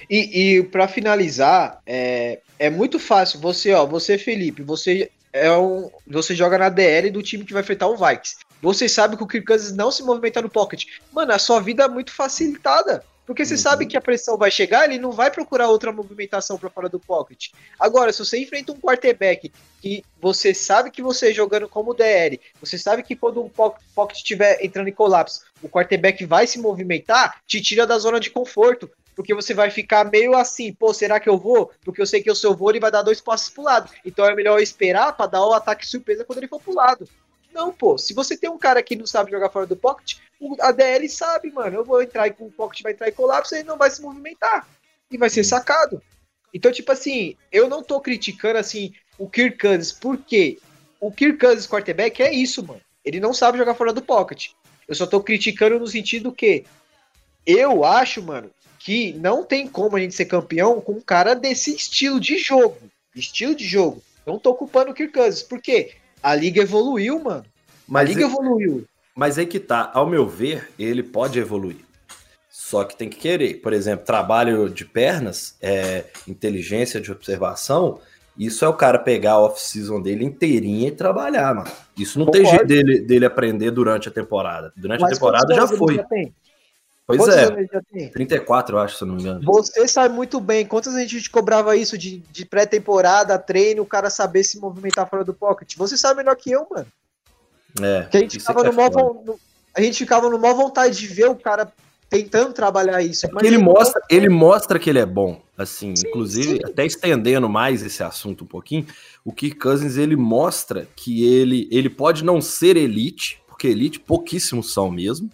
[0.09, 3.41] e, e para finalizar, é, é muito fácil.
[3.41, 7.61] Você, ó, você, Felipe, você é um, você joga na DL do time que vai
[7.61, 8.39] enfrentar o Vikings.
[8.61, 10.87] Você sabe que o Kirk Cousins não se movimenta no pocket.
[11.13, 13.05] Mano, a sua vida é muito facilitada.
[13.29, 13.61] Porque você uhum.
[13.61, 16.99] sabe que a pressão vai chegar, ele não vai procurar outra movimentação para fora do
[16.99, 17.51] pocket.
[17.79, 22.79] Agora, se você enfrenta um quarterback que você sabe que você jogando como DL, você
[22.79, 27.61] sabe que quando um pocket estiver entrando em colapso, o quarterback vai se movimentar, te
[27.61, 28.91] tira da zona de conforto.
[29.15, 31.71] Porque você vai ficar meio assim, pô, será que eu vou?
[31.85, 33.91] Porque eu sei que o seu voo ele vai dar dois passos pro lado.
[34.07, 37.07] Então é melhor eu esperar para dar o ataque surpresa quando ele for pro lado.
[37.53, 40.19] Não, pô, se você tem um cara que não sabe jogar fora do pocket,
[40.61, 43.59] a DL sabe, mano, eu vou entrar e o pocket vai entrar em colapso e
[43.59, 44.69] ele não vai se movimentar.
[45.11, 46.03] E vai ser sacado.
[46.53, 50.59] Então, tipo assim, eu não tô criticando, assim, o Kirk Cousins, porque
[51.01, 52.81] o Kirk Cousins quarterback é isso, mano.
[53.05, 54.51] Ele não sabe jogar fora do pocket.
[54.87, 56.65] Eu só tô criticando no sentido que
[57.47, 61.75] eu acho, mano, que não tem como a gente ser campeão com um cara desse
[61.75, 62.79] estilo de jogo.
[63.15, 64.03] Estilo de jogo.
[64.27, 65.43] Não tô culpando o Kirk Cousins.
[65.43, 65.95] Por quê?
[66.23, 67.45] A liga evoluiu, mano.
[67.87, 68.85] Mas a liga é, evoluiu.
[69.15, 71.79] Mas aí que tá, ao meu ver, ele pode evoluir.
[72.51, 73.55] Só que tem que querer.
[73.63, 77.99] Por exemplo, trabalho de pernas, é, inteligência de observação,
[78.39, 81.71] isso é o cara pegar a off-season dele inteirinha e trabalhar, mano.
[81.97, 82.47] Isso não Concordo.
[82.47, 84.73] tem jeito dele, dele aprender durante a temporada.
[84.77, 85.97] Durante Mas a temporada já foi.
[85.97, 86.07] Já
[87.09, 87.45] Pois Quantos é.
[87.45, 88.11] Anos já tem?
[88.11, 89.41] 34, eu acho, se não me engano.
[89.43, 90.67] Você sabe muito bem.
[90.67, 95.25] Quantas a gente cobrava isso de, de pré-temporada, treino, o cara saber se movimentar fora
[95.25, 95.75] do pocket?
[95.79, 96.87] Você sabe melhor que eu, mano.
[97.81, 98.07] É.
[98.11, 98.91] Que a gente ficava é no maior,
[99.25, 99.41] no,
[99.75, 101.73] a gente ficava no maior vontade de ver o cara
[102.11, 103.25] tentando trabalhar isso.
[103.25, 104.17] É ele, ele mostra, não...
[104.19, 105.41] ele mostra que ele é bom.
[105.57, 106.61] Assim, sim, inclusive, sim.
[106.63, 108.87] até estendendo mais esse assunto um pouquinho,
[109.25, 114.75] o Kirk Cousins ele mostra que ele, ele pode não ser elite, porque elite pouquíssimos
[114.75, 115.31] são mesmo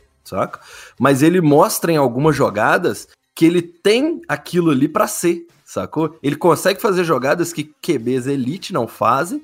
[0.98, 6.16] mas ele mostra em algumas jogadas que ele tem aquilo ali para ser, sacou?
[6.22, 9.42] Ele consegue fazer jogadas que QBs elite não fazem,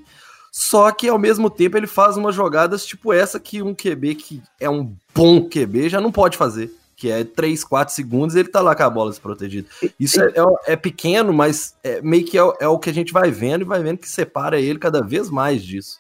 [0.53, 4.43] só que ao mesmo tempo ele faz umas jogadas tipo essa que um QB que
[4.59, 6.73] é um bom QB já não pode fazer.
[6.97, 9.67] Que é 3, 4 segundos e ele tá lá com a bola desprotegida.
[9.99, 13.11] Isso é, é, é pequeno, mas é, meio que é, é, o que a gente
[13.11, 15.99] vai vendo e vai vendo que separa ele cada vez mais disso.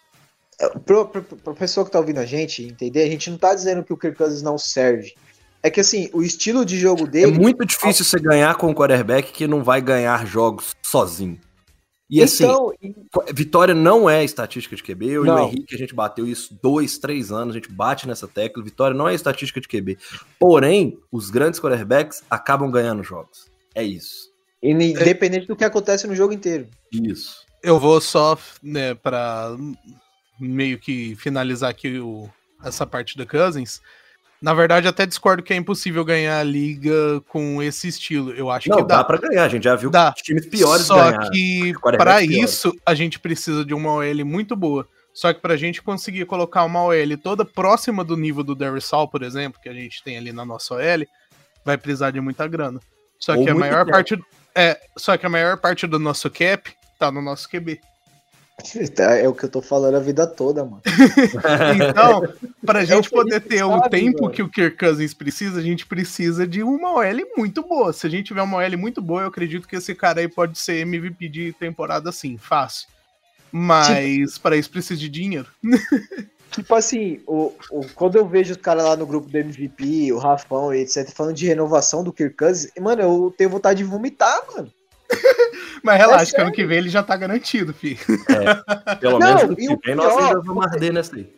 [0.84, 3.82] Pro, pro, pro pessoa que tá ouvindo a gente entender, a gente não tá dizendo
[3.82, 5.14] que o Kirk Cousins não serve.
[5.62, 7.32] É que assim, o estilo de jogo dele.
[7.32, 11.38] É muito difícil você ganhar com um quarterback que não vai ganhar jogos sozinho.
[12.10, 12.72] E assim, então,
[13.32, 15.06] vitória não é estatística de QB.
[15.06, 15.38] Eu não.
[15.38, 18.64] e o Henrique, a gente bateu isso dois, três anos, a gente bate nessa tecla.
[18.64, 19.96] Vitória não é estatística de QB.
[20.36, 23.48] Porém, os grandes quarterbacks acabam ganhando jogos.
[23.76, 24.28] É isso.
[24.60, 26.66] Independente do que acontece no jogo inteiro.
[26.92, 27.46] Isso.
[27.62, 29.56] Eu vou só, né, para
[30.40, 32.28] meio que finalizar aqui o,
[32.64, 33.80] essa parte da Cousins.
[34.40, 38.32] Na verdade, até discordo que é impossível ganhar a liga com esse estilo.
[38.32, 38.96] Eu acho não, que dá.
[38.96, 40.12] dá para ganhar, a gente já viu dá.
[40.12, 41.30] times piores Só ganhar.
[41.30, 44.88] que para isso a gente precisa de uma OL muito boa.
[45.12, 49.22] Só que pra gente conseguir colocar uma OL toda próxima do nível do Derrisal, por
[49.22, 51.06] exemplo, que a gente tem ali na nossa OL,
[51.64, 52.80] vai precisar de muita grana.
[53.18, 54.18] Só Ou que a maior parte
[54.54, 57.80] é, só que a maior parte do nosso cap tá no nosso QB.
[58.98, 60.82] É o que eu tô falando a vida toda, mano.
[61.90, 62.22] então,
[62.64, 64.34] pra é gente é poder ter sabe, o tempo mano.
[64.34, 67.92] que o Kirk Cousins precisa, a gente precisa de uma OL muito boa.
[67.92, 70.58] Se a gente tiver uma OL muito boa, eu acredito que esse cara aí pode
[70.58, 72.88] ser MVP de temporada sim, fácil.
[73.52, 74.40] Mas tipo...
[74.40, 75.48] para isso precisa de dinheiro.
[76.50, 80.18] tipo assim, o, o, quando eu vejo os caras lá no grupo do MVP, o
[80.18, 84.40] Rafão e etc, falando de renovação do Kirk Cousins, mano, eu tenho vontade de vomitar,
[84.54, 84.72] mano.
[85.82, 87.98] Mas relaxa, é que ano que vem ele já tá garantido, filho.
[88.28, 91.32] É, pelo não, menos que vem nós ainda vamos arder nessa aí.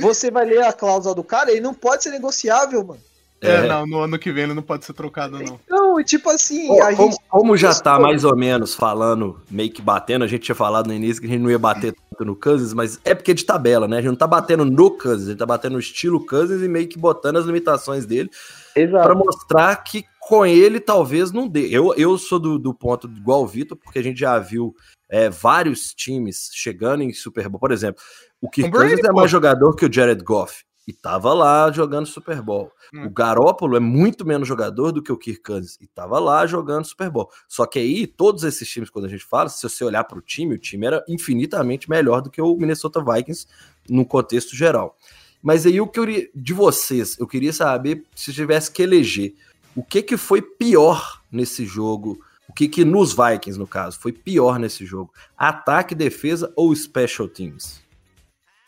[0.00, 3.00] Você vai ler a cláusula do cara, ele não pode ser negociável, mano.
[3.40, 5.58] É, é, não, no ano que vem ele não pode ser trocado, não.
[5.90, 6.68] Não, tipo assim.
[6.68, 7.16] Pô, como, gente...
[7.28, 10.94] como, já tá mais ou menos falando, meio que batendo, a gente tinha falado no
[10.94, 13.44] início que a gente não ia bater tanto no Cousins, mas é porque é de
[13.44, 13.98] tabela, né?
[13.98, 16.68] A gente não tá batendo no Cousins, a gente tá batendo no estilo Cousins e
[16.68, 18.30] meio que botando as limitações dele.
[18.74, 21.66] para mostrar que com ele talvez não dê.
[21.68, 24.74] Eu, eu sou do, do ponto igual o Vitor, porque a gente já viu
[25.10, 27.58] é, vários times chegando em Super Bowl.
[27.58, 28.00] Por exemplo,
[28.40, 30.62] o Kirk Cousins é mais jogador que o Jared Goff.
[30.88, 32.72] E tava lá jogando Super Bowl.
[32.92, 33.06] Hum.
[33.06, 35.78] O Garópolo é muito menos jogador do que o Kirk Cousins.
[35.80, 37.30] E tava lá jogando Super Bowl.
[37.46, 40.22] Só que aí, todos esses times, quando a gente fala, se você olhar para o
[40.22, 43.46] time, o time era infinitamente melhor do que o Minnesota Vikings
[43.88, 44.96] no contexto geral.
[45.42, 49.34] Mas aí, o que eu de vocês, eu queria saber se tivesse que eleger
[49.74, 52.18] o que, que foi pior nesse jogo?
[52.48, 55.12] O que, que nos Vikings, no caso, foi pior nesse jogo?
[55.36, 57.80] Ataque, defesa ou special teams?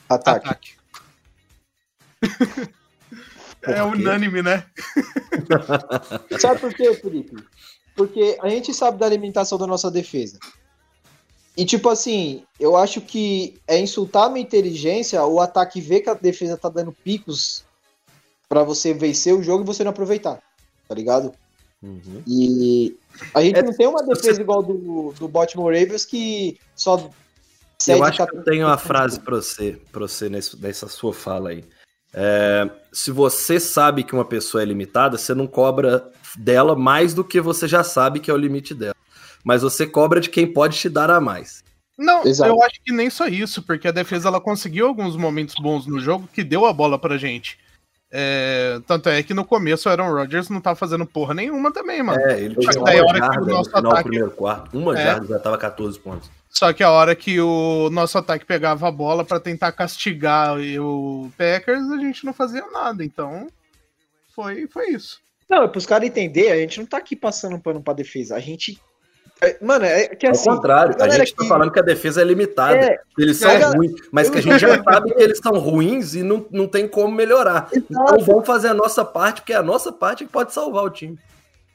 [0.09, 0.47] Ataque.
[0.47, 0.82] Ataque.
[3.63, 4.65] é unânime, né?
[6.39, 7.37] sabe por quê, Felipe?
[7.95, 10.39] Porque a gente sabe da limitação da nossa defesa.
[11.57, 16.09] E tipo assim, eu acho que é insultar a minha inteligência o ataque ver que
[16.09, 17.65] a defesa tá dando picos
[18.49, 20.41] para você vencer o jogo e você não aproveitar
[20.93, 21.33] tá ligado?
[21.83, 22.23] Uhum.
[22.27, 22.97] E
[23.35, 24.43] a gente é, não tem uma defesa você...
[24.43, 27.11] igual do, do Baltimore Ravens que só.
[27.89, 31.51] Eu acho que eu tenho uma frase para você, pra você nesse, nessa sua fala
[31.51, 31.65] aí.
[32.15, 37.25] É, se você sabe que uma pessoa é limitada, você não cobra dela mais do
[37.25, 38.97] que você já sabe que é o limite dela.
[39.45, 41.65] Mas você cobra de quem pode te dar a mais.
[41.99, 42.51] Não, Exato.
[42.51, 46.01] eu acho que nem só isso, porque a defesa ela conseguiu alguns momentos bons no
[46.01, 47.59] jogo que deu a bola pra gente.
[48.15, 52.03] É, tanto é que no começo o Aaron Rodgers não tava fazendo porra nenhuma também,
[52.03, 52.21] mano.
[52.21, 54.03] É, ele tinha uma hora que o nosso no ataque...
[54.03, 54.79] primeiro quarto.
[54.79, 55.03] Uma é.
[55.03, 56.31] jarda já tava 14 pontos.
[56.51, 61.33] Só que a hora que o nosso ataque pegava a bola para tentar castigar o
[61.39, 63.03] Packers, a gente não fazia nada.
[63.03, 63.47] Então,
[64.37, 65.19] foi, foi isso.
[65.49, 68.37] Não, é pros caras entenderem, a gente não tá aqui passando pano pra defesa.
[68.37, 68.79] A gente
[69.61, 70.49] mano, é que assim.
[70.49, 72.77] Ao contrário, a gente tá falando que a defesa é limitada.
[72.77, 76.15] É, eles são é, ruins, mas que a gente já sabe que eles são ruins
[76.15, 77.69] e não, não tem como melhorar.
[77.73, 77.87] Exato.
[77.91, 80.91] Então vamos fazer a nossa parte, porque é a nossa parte que pode salvar o
[80.91, 81.19] time.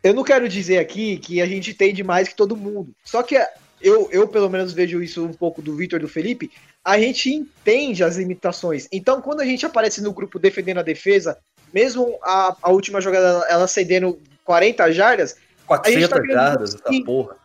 [0.02, 2.92] Eu não quero dizer aqui que a gente tem mais que todo mundo.
[3.04, 3.38] Só que
[3.82, 6.52] eu, eu pelo menos vejo isso um pouco do Vitor e do Felipe.
[6.86, 8.88] A gente entende as limitações.
[8.94, 11.38] Então, quando a gente aparece no grupo defendendo a defesa,
[11.74, 15.36] mesmo a, a última jogada ela cedendo 40 jardas.
[15.66, 17.36] 400 tá jardas, essa porra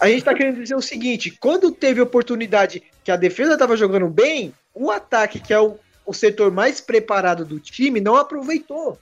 [0.00, 4.08] a gente tá querendo dizer o seguinte: quando teve oportunidade que a defesa tava jogando
[4.08, 8.98] bem, o ataque, que é o, o setor mais preparado do time, não aproveitou.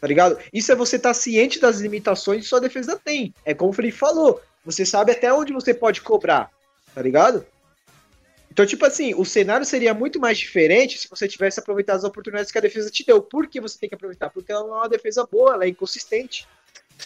[0.00, 0.38] Tá ligado?
[0.50, 3.34] Isso é você estar tá ciente das limitações que sua defesa tem.
[3.44, 4.40] É como o Felipe falou.
[4.64, 6.50] Você sabe até onde você pode cobrar.
[6.94, 7.44] Tá ligado?
[8.50, 12.50] Então, tipo assim, o cenário seria muito mais diferente se você tivesse aproveitado as oportunidades
[12.50, 13.22] que a defesa te deu.
[13.22, 14.30] Por que você tem que aproveitar?
[14.30, 16.48] Porque ela não é uma defesa boa, ela é inconsistente.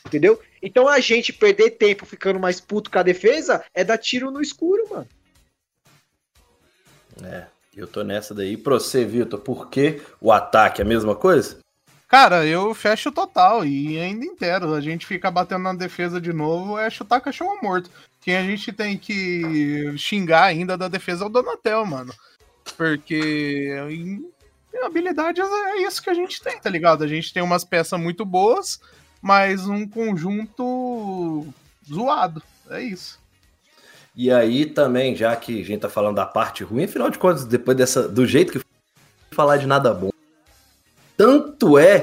[0.07, 0.41] Entendeu?
[0.63, 4.41] Então a gente perder tempo ficando mais puto com a defesa é dar tiro no
[4.41, 5.09] escuro, mano.
[7.23, 8.57] É, eu tô nessa daí.
[8.57, 11.59] Pra você, Vitor, por que o ataque é a mesma coisa?
[12.09, 14.75] Cara, eu fecho total e ainda inteiro.
[14.75, 17.91] A gente fica batendo na defesa de novo, é chutar cachorro morto.
[18.21, 22.15] Quem a gente tem que xingar ainda da defesa é o Donatel, mano.
[22.77, 24.33] Porque em
[24.85, 27.05] habilidades é isso que a gente tem, tá ligado?
[27.05, 28.81] A gente tem umas peças muito boas,
[29.25, 31.47] mas um conjunto
[31.91, 32.43] zoado.
[32.69, 33.19] É isso.
[34.15, 37.47] E aí também, já que a gente tá falando da parte ruim, afinal de contas,
[37.47, 38.07] depois dessa.
[38.07, 38.61] Do jeito que
[39.35, 40.11] falar de nada bom.
[41.17, 42.03] Tanto é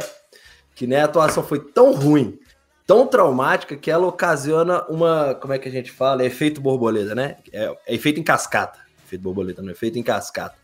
[0.73, 2.39] que né, a atuação foi tão ruim,
[2.87, 5.35] tão traumática, que ela ocasiona uma.
[5.35, 6.23] Como é que a gente fala?
[6.23, 7.35] É efeito borboleta, né?
[7.53, 8.79] É, é efeito em cascata.
[9.05, 10.55] Efeito borboleta, não é efeito em cascata.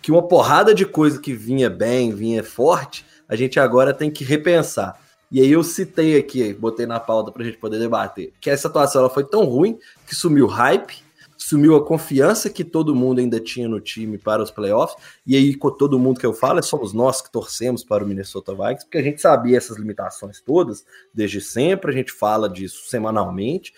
[0.00, 4.22] Que uma porrada de coisa que vinha bem, vinha forte, a gente agora tem que
[4.22, 5.02] repensar.
[5.34, 9.00] E aí eu citei aqui, botei na pauta pra gente poder debater, que essa atuação
[9.00, 11.02] ela foi tão ruim que sumiu hype,
[11.36, 14.96] sumiu a confiança que todo mundo ainda tinha no time para os playoffs.
[15.26, 18.06] E aí, com todo mundo que eu falo, é somos nós que torcemos para o
[18.06, 22.88] Minnesota Vikings, porque a gente sabia essas limitações todas desde sempre, a gente fala disso
[22.88, 23.74] semanalmente.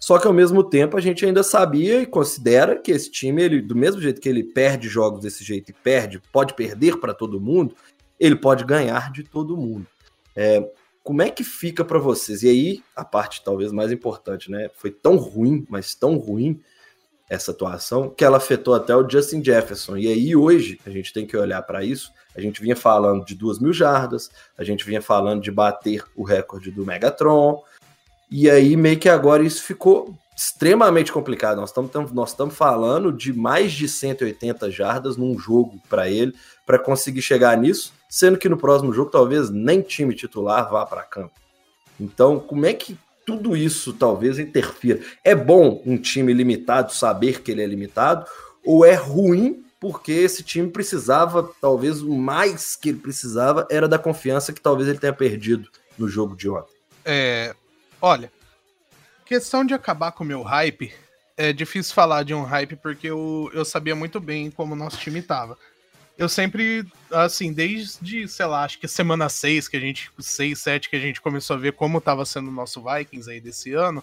[0.00, 3.62] Só que ao mesmo tempo a gente ainda sabia e considera que esse time, ele,
[3.62, 7.40] do mesmo jeito que ele perde jogos desse jeito e perde, pode perder para todo
[7.40, 7.76] mundo,
[8.18, 9.86] ele pode ganhar de todo mundo.
[10.34, 10.68] É,
[11.06, 12.42] como é que fica para vocês?
[12.42, 14.68] E aí, a parte talvez mais importante, né?
[14.74, 16.60] Foi tão ruim, mas tão ruim
[17.30, 19.96] essa atuação, que ela afetou até o Justin Jefferson.
[19.96, 22.10] E aí, hoje, a gente tem que olhar para isso.
[22.34, 26.24] A gente vinha falando de duas mil jardas, a gente vinha falando de bater o
[26.24, 27.62] recorde do Megatron.
[28.28, 31.60] E aí, meio que agora isso ficou extremamente complicado.
[31.60, 36.34] Nós estamos nós falando de mais de 180 jardas num jogo para ele,
[36.66, 41.02] para conseguir chegar nisso sendo que no próximo jogo talvez nem time titular vá para
[41.02, 41.34] campo.
[41.98, 45.00] Então, como é que tudo isso talvez interfira?
[45.24, 48.26] É bom um time limitado saber que ele é limitado,
[48.64, 53.98] ou é ruim porque esse time precisava, talvez o mais que ele precisava era da
[53.98, 56.74] confiança que talvez ele tenha perdido no jogo de ontem?
[57.04, 57.54] É,
[58.00, 58.32] olha,
[59.24, 60.92] questão de acabar com o meu hype,
[61.36, 64.96] é difícil falar de um hype porque eu, eu sabia muito bem como o nosso
[64.96, 65.58] time estava
[66.18, 70.90] eu sempre, assim, desde, sei lá, acho que semana 6, que a gente, 6, 7,
[70.90, 74.02] que a gente começou a ver como tava sendo o nosso Vikings aí desse ano,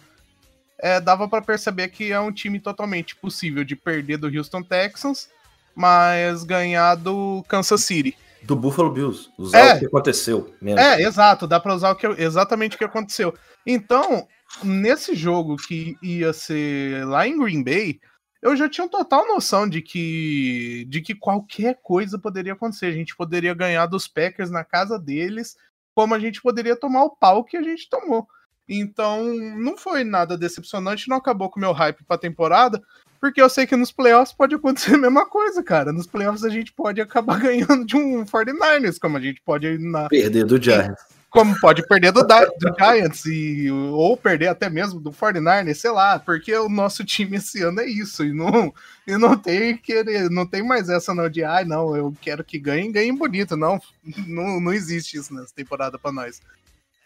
[0.77, 5.29] é, dava para perceber que é um time totalmente possível de perder do Houston Texans,
[5.75, 8.15] mas ganhar do Kansas City.
[8.43, 10.53] Do Buffalo Bills, usar é, o que aconteceu.
[10.61, 10.79] Mesmo.
[10.79, 13.33] É, exato, dá para usar o que, exatamente o que aconteceu.
[13.65, 14.27] Então,
[14.61, 17.99] nesse jogo que ia ser lá em Green Bay,
[18.43, 22.87] eu já tinha total noção de que, de que qualquer coisa poderia acontecer.
[22.87, 25.55] A gente poderia ganhar dos Packers na casa deles,
[25.95, 28.27] como a gente poderia tomar o pau que a gente tomou.
[28.67, 29.23] Então,
[29.57, 32.83] não foi nada decepcionante, não acabou com o meu hype pra temporada,
[33.17, 35.93] porque eu sei que nos playoffs pode acontecer a mesma coisa, cara.
[35.93, 40.09] Nos playoffs a gente pode acabar ganhando de um 49ers, como a gente pode na...
[40.09, 45.11] perder do Giants como pode perder do, do Giants e, ou perder até mesmo do
[45.11, 48.71] 49ers, sei lá, porque o nosso time esse ano é isso, e não,
[49.07, 52.43] e não tem querer, não tem mais essa não de, ai, ah, não, eu quero
[52.43, 53.81] que ganhe, ganhe bonito, não,
[54.27, 56.39] não, não existe isso nessa temporada para nós.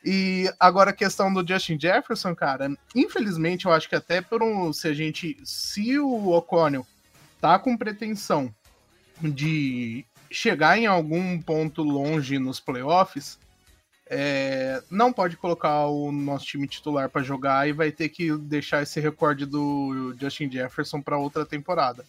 [0.04, 4.74] E agora a questão do Justin Jefferson, cara, infelizmente eu acho que até por um,
[4.74, 6.86] se a gente, se o O'Connell
[7.40, 8.54] tá com pretensão
[9.22, 13.40] de chegar em algum ponto longe nos playoffs,
[14.10, 18.84] é, não pode colocar o nosso time titular para jogar e vai ter que deixar
[18.84, 22.06] esse recorde do Justin Jefferson para outra temporada.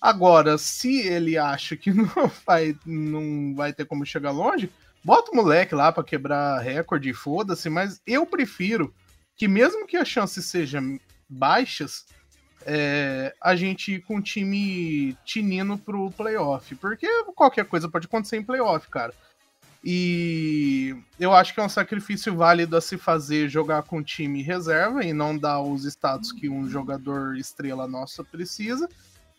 [0.00, 4.70] Agora, se ele acha que não vai, não vai ter como chegar longe,
[5.04, 8.92] bota o moleque lá para quebrar recorde e foda-se, mas eu prefiro
[9.36, 12.04] que, mesmo que as chances sejam baixas,
[12.64, 18.36] é, a gente ir com o time tinino pro playoff, porque qualquer coisa pode acontecer
[18.36, 19.12] em playoff, cara.
[19.84, 25.04] E eu acho que é um sacrifício válido a se fazer jogar com time reserva
[25.04, 28.88] e não dar os status que um jogador estrela nossa precisa,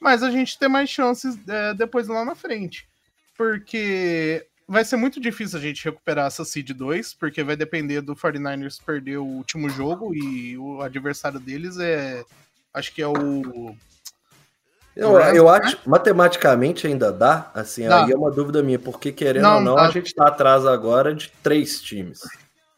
[0.02, 2.90] mas a gente ter mais chances é, depois lá na frente.
[3.38, 8.14] Porque vai ser muito difícil a gente recuperar essa Seed 2, porque vai depender do
[8.14, 12.24] 49ers perder o último jogo e o adversário deles é.
[12.74, 13.76] Acho que é o
[14.96, 18.06] eu, eu acho, matematicamente ainda dá, assim, dá.
[18.06, 19.84] aí é uma dúvida minha, porque querendo não, ou não, dá.
[19.84, 22.22] a gente está atrás agora de três times.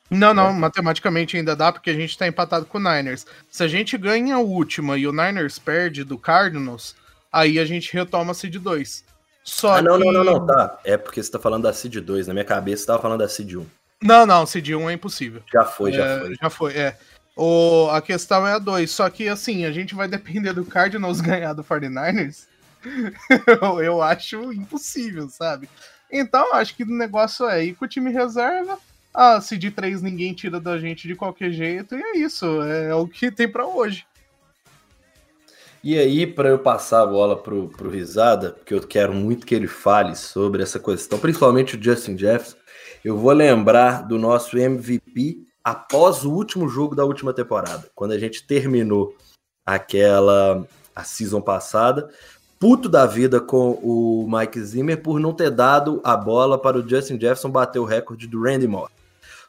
[0.10, 0.54] Não, não, é.
[0.54, 3.26] matematicamente ainda dá, porque a gente está empatado com o Niners.
[3.50, 6.96] Se a gente ganha a última e o Niners perde do Cardinals,
[7.32, 9.04] aí a gente retoma a Seed 2.
[9.44, 10.06] Só ah, não, que...
[10.06, 10.80] não, não, não, tá.
[10.84, 13.28] É porque você tá falando da Seed 2, na minha cabeça você tava falando da
[13.28, 13.66] Seed 1.
[14.02, 15.42] Não, não, CD1 é impossível.
[15.52, 16.36] Já foi, já É, foi.
[16.36, 16.98] Já foi, é.
[17.36, 18.90] O, a questão é a 2.
[18.90, 22.46] Só que, assim, a gente vai depender do Cardinals ganhar do 49ers.
[23.62, 25.70] eu, eu acho impossível, sabe?
[26.12, 28.78] Então, acho que o negócio é ir com o time reserva.
[29.14, 31.96] Ah, se de 3 ninguém tira da gente de qualquer jeito.
[31.96, 32.62] E é isso.
[32.62, 34.06] É o que tem pra hoje.
[35.84, 39.54] E aí, para eu passar a bola pro, pro Risada, porque eu quero muito que
[39.54, 42.58] ele fale sobre essa questão, principalmente o Justin Jefferson,
[43.04, 48.20] eu vou lembrar do nosso MVP após o último jogo da última temporada, quando a
[48.20, 49.16] gente terminou
[49.66, 50.64] aquela
[50.96, 52.08] a season passada,
[52.60, 56.88] puto da vida com o Mike Zimmer por não ter dado a bola para o
[56.88, 58.92] Justin Jefferson bater o recorde do Randy Moss.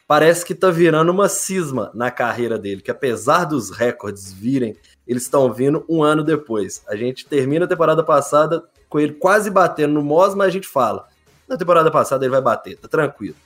[0.08, 4.74] Parece que tá virando uma cisma na carreira dele, que apesar dos recordes virem
[5.06, 6.82] eles estão vindo um ano depois.
[6.88, 10.66] A gente termina a temporada passada com ele quase batendo no Moss, mas a gente
[10.66, 11.06] fala,
[11.46, 13.36] na temporada passada ele vai bater, tá tranquilo.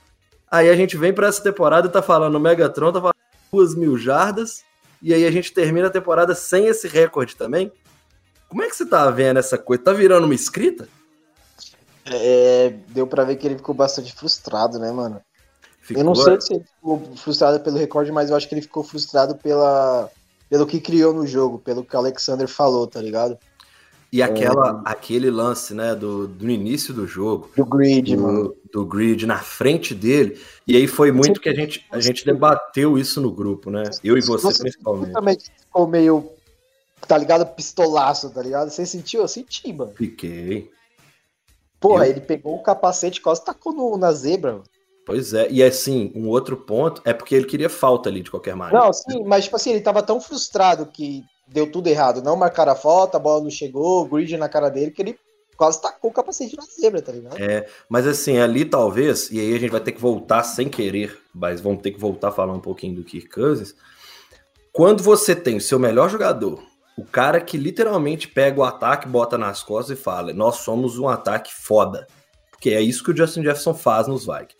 [0.51, 3.15] Aí a gente vem para essa temporada e tá falando o Megatron, tá falando
[3.49, 4.63] duas mil jardas,
[5.01, 7.71] e aí a gente termina a temporada sem esse recorde também.
[8.49, 9.81] Como é que você tá vendo essa coisa?
[9.81, 10.89] Tá virando uma escrita?
[12.05, 15.21] É, deu pra ver que ele ficou bastante frustrado, né, mano?
[15.79, 16.01] Ficou...
[16.01, 18.83] Eu não sei se ele ficou frustrado pelo recorde, mas eu acho que ele ficou
[18.83, 20.09] frustrado pela,
[20.49, 23.37] pelo que criou no jogo, pelo que o Alexander falou, tá ligado?
[24.13, 28.49] E aquela, aquele lance, né, do, do início do jogo, Do grid, mano.
[28.49, 30.37] do, do grid na frente dele,
[30.67, 33.83] e aí foi muito que a gente, a gente debateu isso no grupo, né?
[34.03, 35.13] Eu e você, principalmente.
[35.13, 36.29] também ficou meio,
[37.07, 37.45] tá ligado?
[37.55, 38.69] Pistolaço, tá ligado?
[38.69, 39.21] Você sentiu?
[39.21, 39.93] Eu senti, mano.
[39.95, 40.69] Fiquei.
[41.79, 44.51] Porra, Eu- ele pegou o capacete quase tacou no, na zebra.
[44.53, 44.63] mano.
[45.05, 48.55] Pois é, e assim, um outro ponto é porque ele queria falta ali de qualquer
[48.55, 48.85] maneira.
[48.85, 52.21] Não, sim, mas tipo assim, ele tava tão frustrado que deu tudo errado.
[52.23, 55.19] Não marcaram a falta, a bola não chegou, o grid na cara dele, que ele
[55.57, 57.37] quase tacou o capacete na zebra, tá ligado?
[57.37, 61.19] É, mas assim, ali talvez, e aí a gente vai ter que voltar sem querer,
[61.33, 63.75] mas vamos ter que voltar a falar um pouquinho do Kirk Cousins.
[64.71, 66.63] Quando você tem o seu melhor jogador,
[66.97, 71.07] o cara que literalmente pega o ataque, bota nas costas e fala: Nós somos um
[71.07, 72.07] ataque foda.
[72.49, 74.55] Porque é isso que o Justin Jefferson faz nos Vikings.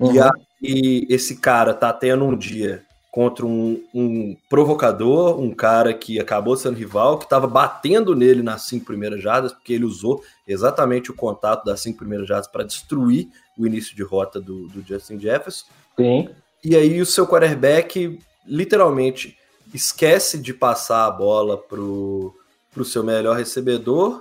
[0.00, 0.32] E, a-
[0.62, 2.84] e esse cara tá tendo um dia
[3.16, 8.64] contra um, um provocador, um cara que acabou sendo rival, que tava batendo nele nas
[8.64, 13.28] cinco primeiras jardas, porque ele usou exatamente o contato das cinco primeiras jardas para destruir
[13.56, 15.64] o início de rota do, do Justin Jefferson.
[15.96, 16.28] Sim.
[16.62, 19.38] E aí o seu quarterback literalmente
[19.72, 22.34] esquece de passar a bola pro,
[22.70, 24.20] pro seu melhor recebedor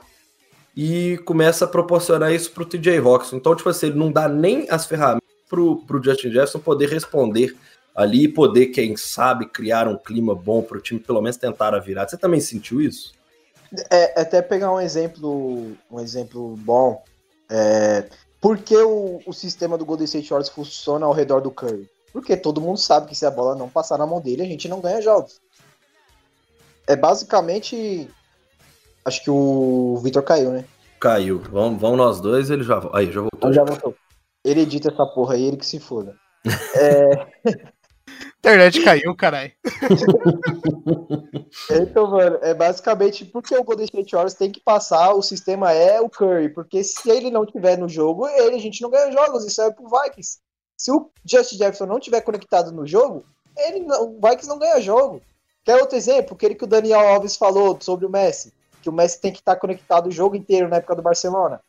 [0.73, 3.33] e começa a proporcionar isso pro TJ Hawks.
[3.33, 7.53] Então, tipo assim, ele não dá nem as ferramentas pro, pro Justin Jefferson poder responder
[7.95, 11.79] ali e poder, quem sabe, criar um clima bom pro time, pelo menos tentar a
[11.79, 12.09] virada.
[12.09, 13.13] Você também sentiu isso?
[13.89, 17.01] É, até pegar um exemplo, um exemplo bom.
[17.49, 18.07] É,
[18.41, 21.89] por que o, o sistema do Golden State Warriors funciona ao redor do Curry?
[22.11, 24.67] Porque todo mundo sabe que se a bola não passar na mão dele, a gente
[24.67, 25.39] não ganha jogos.
[26.87, 28.09] É basicamente.
[29.03, 30.65] Acho que o Vitor caiu, né?
[30.99, 31.39] Caiu.
[31.51, 32.81] Vamos, vamos nós dois, ele já.
[32.93, 33.37] Aí, já voltou.
[33.37, 33.95] Então já voltou.
[34.43, 36.15] Ele edita essa porra aí, ele que se foda.
[38.45, 39.51] Internet caiu, caralho.
[41.71, 46.01] Então, mano, é basicamente porque o Golden State Warriors tem que passar, o sistema é
[46.01, 49.45] o Curry, porque se ele não tiver no jogo, ele, a gente não ganha jogos,
[49.45, 50.39] isso é pro Vikings.
[50.77, 53.25] Se o Justin Jefferson não tiver conectado no jogo,
[53.57, 55.21] ele não, o Vikings não ganha jogo.
[55.63, 56.35] Quer outro exemplo?
[56.35, 59.55] Aquele que o Daniel Alves falou sobre o Messi, que o Messi tem que estar
[59.55, 61.61] conectado o jogo inteiro na época do Barcelona.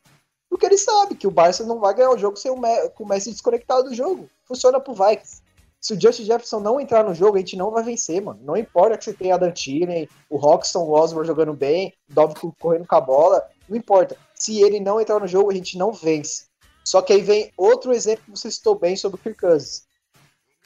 [0.51, 3.85] Porque ele sabe que o Barça não vai ganhar o jogo sem o Messi desconectado
[3.85, 4.29] do jogo.
[4.45, 5.46] Funciona pro Vikings.
[5.81, 8.41] Se o Justin Jefferson não entrar no jogo, a gente não vai vencer, mano.
[8.43, 12.35] Não importa que você tenha a Dantine, o Roxton, o Osborne jogando bem, o Dove
[12.59, 14.16] correndo com a bola, não importa.
[14.35, 16.47] Se ele não entrar no jogo, a gente não vence.
[16.85, 19.85] Só que aí vem outro exemplo que você citou bem sobre o Kirk Cousins.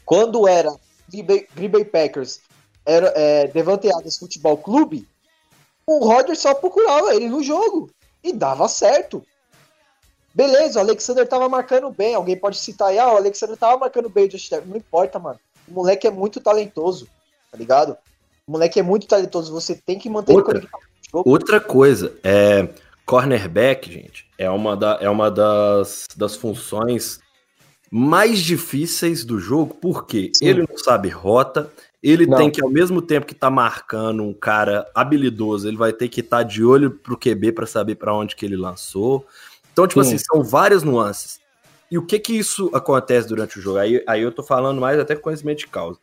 [0.05, 0.71] Quando era
[1.09, 2.41] Green Bay, Packers,
[2.85, 3.89] era é, Devante
[4.19, 5.09] Futebol Clube,
[5.87, 7.91] o Rodgers só procurava ele no jogo
[8.23, 9.25] e dava certo.
[10.35, 12.15] Beleza, o Alexander tava marcando bem.
[12.15, 14.71] Alguém pode citar aí, ah, o Alexander tava marcando bem o Josh Jefferson.
[14.71, 15.39] Não importa, mano.
[15.69, 17.09] O moleque é muito talentoso,
[17.51, 17.97] tá ligado?
[18.47, 19.53] O moleque é muito talentoso.
[19.53, 20.59] Você tem que manter Outra.
[20.59, 21.29] ele conectado jogo.
[21.29, 22.69] Outra coisa, é
[23.05, 27.19] cornerback, gente, é uma, da, é uma das, das funções
[27.91, 30.47] mais difíceis do jogo, porque Sim.
[30.47, 31.69] ele não sabe rota,
[32.01, 32.39] ele Não.
[32.39, 36.21] tem que, ao mesmo tempo que tá marcando um cara habilidoso, ele vai ter que
[36.21, 39.27] estar de olho pro QB para saber para onde que ele lançou.
[39.73, 40.15] Então, tipo Sim.
[40.15, 41.41] assim, são várias nuances.
[41.91, 43.79] E o que que isso acontece durante o jogo?
[43.79, 45.99] Aí, aí eu tô falando mais até com conhecimento de causa.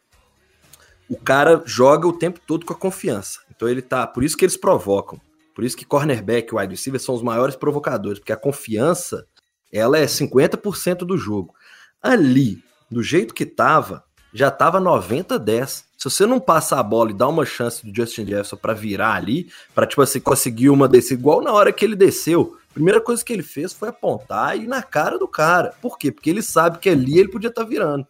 [1.10, 3.40] O cara joga o tempo todo com a confiança.
[3.56, 4.06] Então ele tá.
[4.06, 5.20] Por isso que eles provocam.
[5.56, 9.26] Por isso que cornerback e wide receiver são os maiores provocadores, porque a confiança
[9.72, 11.56] ela é 50% do jogo.
[12.02, 12.62] Ali,
[12.92, 14.04] do jeito que tava,
[14.34, 15.86] já tava 90-10.
[15.98, 19.14] Se você não passa a bola e dá uma chance do Justin Jefferson para virar
[19.14, 23.26] ali, para tipo assim, conseguir uma desse igual na hora que ele desceu, primeira coisa
[23.26, 25.74] que ele fez foi apontar e ir na cara do cara.
[25.82, 26.12] Por quê?
[26.12, 28.06] Porque ele sabe que ali ele podia estar tá virando.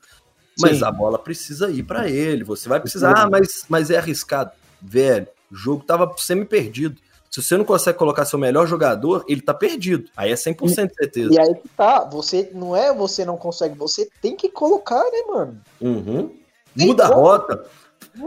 [0.60, 0.84] Mas Sim.
[0.84, 2.44] a bola precisa ir para ele.
[2.44, 4.52] Você vai precisar, ah, mas, mas é arriscado.
[4.82, 7.00] Velho, o jogo tava semi-perdido.
[7.32, 10.10] Se você não consegue colocar seu melhor jogador, ele tá perdido.
[10.18, 11.34] Aí é 100% de certeza.
[11.34, 15.24] E aí que tá, você não é você não consegue, você tem que colocar, né,
[15.28, 15.62] mano?
[15.80, 16.36] Uhum.
[16.76, 17.66] Muda a rota.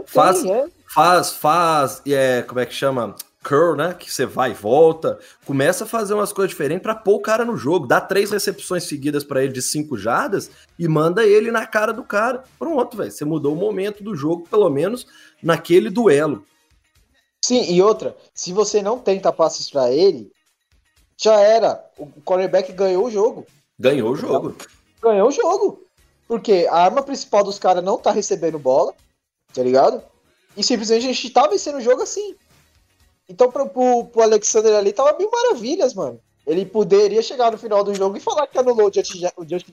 [0.05, 0.65] faz, é.
[0.87, 3.15] faz, faz, é, como é que chama?
[3.43, 3.93] Curl, né?
[3.93, 7.43] Que você vai e volta, começa a fazer umas coisas diferentes para pôr o cara
[7.43, 7.87] no jogo.
[7.87, 12.03] Dá três recepções seguidas para ele de cinco jardas e manda ele na cara do
[12.03, 12.43] cara.
[12.59, 13.11] Pronto, velho.
[13.11, 15.07] Você mudou o momento do jogo, pelo menos
[15.41, 16.45] naquele duelo.
[17.43, 20.31] Sim, e outra, se você não tenta passes para ele,
[21.17, 21.83] já era.
[21.97, 23.45] O cornerback ganhou o jogo.
[23.79, 24.55] Ganhou o jogo.
[25.01, 25.83] Ganhou o jogo.
[26.27, 28.93] Porque a arma principal dos caras não tá recebendo bola,
[29.53, 30.03] tá ligado?
[30.55, 32.35] E simplesmente a gente tá vencendo o jogo assim.
[33.31, 36.19] Então pro, pro, pro Alexander ali tava mil maravilhas, mano.
[36.45, 39.19] Ele poderia chegar no final do jogo e falar que anulou o Justin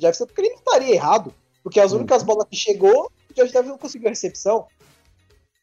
[0.00, 1.34] Jefferson, porque ele não estaria errado.
[1.62, 4.66] Porque as únicas bolas que chegou, o Justin Jefferson não conseguiu a recepção.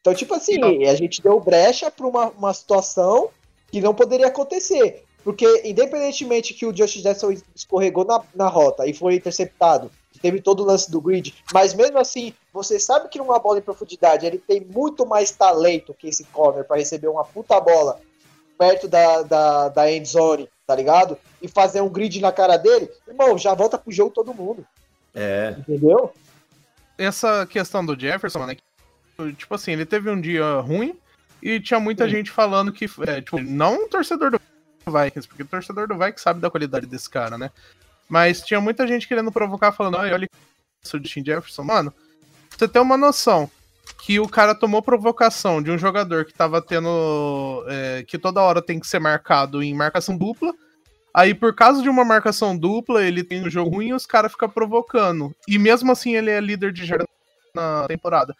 [0.01, 3.29] Então, tipo assim, a gente deu brecha para uma, uma situação
[3.71, 5.03] que não poderia acontecer.
[5.23, 9.89] Porque, independentemente que o Josh Jackson escorregou na, na rota e foi interceptado,
[10.25, 13.61] teve todo o lance do grid, mas mesmo assim, você sabe que numa bola em
[13.61, 17.99] profundidade ele tem muito mais talento que esse corner para receber uma puta bola
[18.57, 21.15] perto da, da, da end zone, tá ligado?
[21.39, 24.65] E fazer um grid na cara dele, irmão, já volta pro jogo todo mundo.
[25.13, 25.55] É.
[25.59, 26.11] Entendeu?
[26.97, 28.57] Essa questão do Jefferson, né?
[29.37, 30.97] tipo assim, ele teve um dia ruim
[31.39, 32.11] e tinha muita Sim.
[32.11, 34.41] gente falando que, é, tipo, não um torcedor do
[34.87, 37.51] Vikings, porque o torcedor do Vikings sabe da qualidade desse cara, né?
[38.07, 40.27] Mas tinha muita gente querendo provocar, falando, olha
[40.83, 41.63] isso de Tim Jefferson.
[41.63, 41.93] Mano,
[42.49, 43.49] você tem uma noção
[44.03, 47.65] que o cara tomou provocação de um jogador que tava tendo.
[47.67, 50.53] É, que toda hora tem que ser marcado em marcação dupla.
[51.13, 54.33] Aí, por causa de uma marcação dupla, ele tem um jogo ruim e os caras
[54.33, 55.33] ficam provocando.
[55.47, 57.07] E mesmo assim, ele é líder de jardas
[57.53, 58.35] na temporada.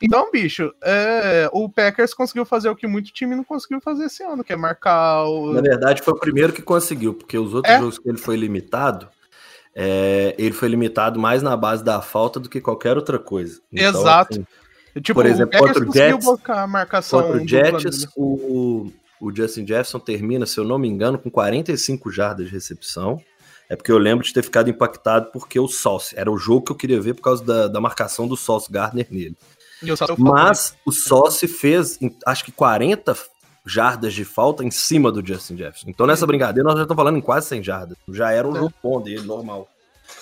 [0.00, 4.22] Então, bicho, é, o Packers conseguiu fazer o que muito time não conseguiu fazer esse
[4.22, 5.52] ano, que é marcar o.
[5.52, 7.78] Na verdade, foi o primeiro que conseguiu, porque os outros é?
[7.78, 9.08] jogos que ele foi limitado,
[9.74, 13.60] é, ele foi limitado mais na base da falta do que qualquer outra coisa.
[13.72, 14.34] Então, Exato.
[14.34, 16.26] Assim, tipo, por exemplo, contra o Jets,
[17.10, 22.10] contra o Jets, o, o Justin Jefferson termina, se eu não me engano, com 45
[22.10, 23.20] jardas de recepção.
[23.68, 26.72] É porque eu lembro de ter ficado impactado porque o Sauce era o jogo que
[26.72, 29.36] eu queria ver por causa da, da marcação do Sauce Gardner nele.
[30.18, 33.16] Mas o Sauce fez, acho que 40
[33.64, 35.88] jardas de falta em cima do Justin Jefferson.
[35.88, 37.96] Então nessa brincadeira nós já estamos falando em quase 100 jardas.
[38.08, 38.60] Já era um é.
[38.60, 39.68] jogo bom dele, normal.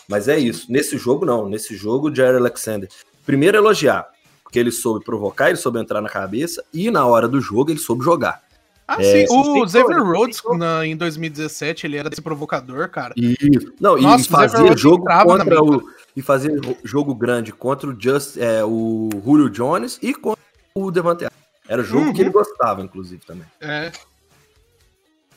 [0.09, 0.71] Mas é isso.
[0.71, 1.49] Nesse jogo não.
[1.49, 2.89] Nesse jogo, o Jerry Alexander,
[3.25, 4.07] primeiro elogiar,
[4.43, 7.79] porque ele soube provocar, ele soube entrar na cabeça e na hora do jogo ele
[7.79, 8.43] soube jogar.
[8.89, 9.35] Ah, é, sim.
[9.35, 13.13] O Xavier Rhodes, na, em 2017, ele era esse provocador, cara.
[13.17, 13.73] Isso.
[13.81, 15.83] Não, Nossa, e fazia jogo contra o,
[16.17, 20.43] e fazer jogo grande contra o, Just, é, o Julio Jones e contra
[20.75, 21.27] o Devante
[21.69, 22.13] Era o jogo uhum.
[22.15, 23.47] que ele gostava, inclusive, também.
[23.61, 23.93] É.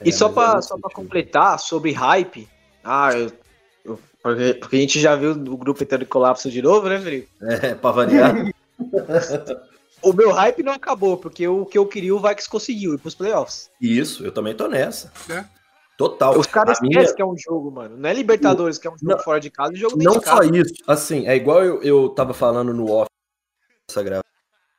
[0.04, 2.48] E é, só para só pra completar sobre hype,
[2.82, 3.32] ah, eu,
[3.84, 7.00] eu, porque, porque, a gente já viu o grupo entrando em colapso de novo, né,
[7.00, 7.28] Felipe?
[7.42, 8.34] É, pra variar.
[10.02, 13.16] o meu hype não acabou, porque o que eu queria o Vikings conseguiu, ir pros
[13.16, 13.70] playoffs.
[13.82, 15.12] Isso, eu também tô nessa.
[15.30, 15.44] É.
[16.00, 16.40] Total.
[16.40, 17.14] Os caras esquecem minha...
[17.14, 17.98] que é um jogo, mano.
[17.98, 20.18] Não é Libertadores que é um jogo não, fora de casa, é um jogo Não
[20.18, 20.74] de só isso.
[20.88, 23.10] Assim, é igual eu, eu tava falando no off
[23.86, 24.32] dessa gravação.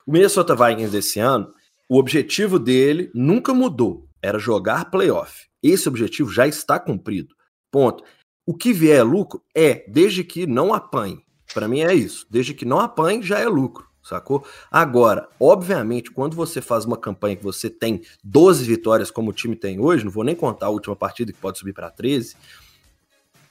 [0.07, 1.53] O Minnesota Vikings desse ano,
[1.91, 4.09] o objetivo dele nunca mudou.
[4.23, 5.47] Era jogar playoff.
[5.62, 7.35] Esse objetivo já está cumprido.
[7.71, 8.03] Ponto.
[8.47, 11.23] O que vier é lucro é, desde que não apanhe.
[11.53, 12.27] Para mim é isso.
[12.31, 14.45] Desde que não apanhe, já é lucro sacou?
[14.71, 19.57] Agora, obviamente, quando você faz uma campanha que você tem 12 vitórias, como o time
[19.57, 22.37] tem hoje, não vou nem contar a última partida que pode subir para 13,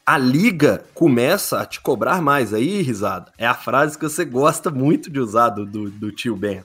[0.06, 2.54] a liga começa a te cobrar mais.
[2.54, 6.36] Aí, risada, é a frase que você gosta muito de usar do, do, do tio
[6.36, 6.64] Ben,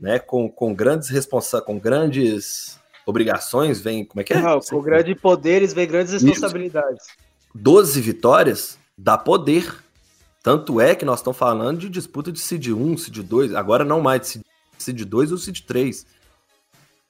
[0.00, 0.18] né?
[0.18, 4.04] Com, com grandes responsabilidades, com grandes obrigações, vem.
[4.04, 4.40] Como é que é?
[4.40, 7.06] Não, com grandes poderes vem grandes responsabilidades.
[7.06, 7.28] Isso.
[7.54, 9.74] 12 vitórias dá poder
[10.42, 14.00] tanto é que nós estamos falando de disputa de Seed 1, Seed 2, agora não
[14.00, 14.42] mais de
[14.78, 16.06] Seed 2 ou Seed 3.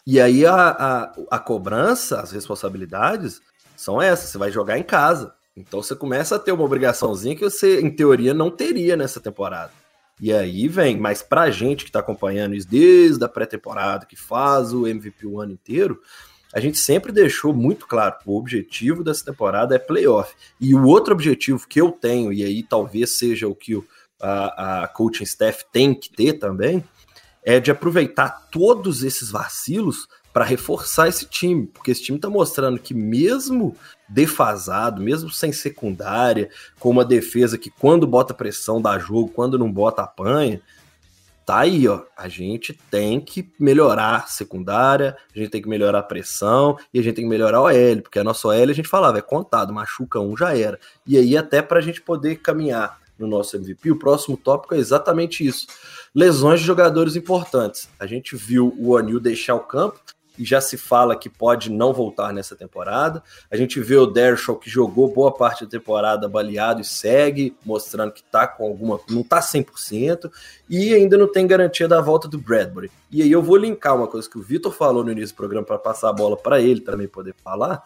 [0.06, 3.40] E aí a, a, a cobrança, as responsabilidades
[3.76, 5.34] são essas, você vai jogar em casa.
[5.54, 9.72] Então você começa a ter uma obrigaçãozinha que você, em teoria, não teria nessa temporada.
[10.20, 14.72] E aí vem, mas pra gente que tá acompanhando isso desde a pré-temporada, que faz
[14.72, 16.00] o MVP o ano inteiro,
[16.52, 20.34] a gente sempre deixou muito claro: o objetivo dessa temporada é playoff.
[20.60, 23.82] E o outro objetivo que eu tenho, e aí talvez seja o que
[24.20, 26.82] a, a coaching staff tem que ter também,
[27.44, 32.78] é de aproveitar todos esses vacilos para reforçar esse time, porque esse time está mostrando
[32.78, 33.74] que mesmo
[34.08, 39.72] defasado, mesmo sem secundária, com uma defesa que quando bota pressão dá jogo, quando não
[39.72, 40.60] bota apanha,
[41.48, 42.02] tá aí, ó.
[42.14, 47.00] A gente tem que melhorar a secundária, a gente tem que melhorar a pressão e
[47.00, 49.22] a gente tem que melhorar o OL, porque a nossa OL a gente falava, é
[49.22, 50.78] contado, machuca um, já era.
[51.06, 54.78] E aí, até para a gente poder caminhar no nosso MVP, o próximo tópico é
[54.78, 55.66] exatamente isso.
[56.14, 57.88] Lesões de jogadores importantes.
[57.98, 59.98] A gente viu o Anil deixar o campo,
[60.38, 63.22] e já se fala que pode não voltar nessa temporada.
[63.50, 68.12] A gente vê o Dershaw que jogou boa parte da temporada baleado e segue, mostrando
[68.12, 69.00] que tá com alguma.
[69.10, 70.30] não tá 100%,
[70.68, 72.90] e ainda não tem garantia da volta do Bradbury.
[73.10, 75.66] E aí eu vou linkar uma coisa que o Vitor falou no início do programa
[75.66, 77.82] para passar a bola para ele também poder falar.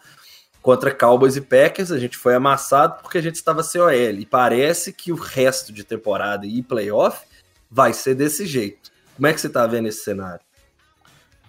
[0.61, 3.91] Contra Cowboys e Packers, a gente foi amassado porque a gente estava sem OL.
[3.91, 7.25] E parece que o resto de temporada e playoff
[7.69, 8.91] vai ser desse jeito.
[9.15, 10.39] Como é que você tá vendo esse cenário?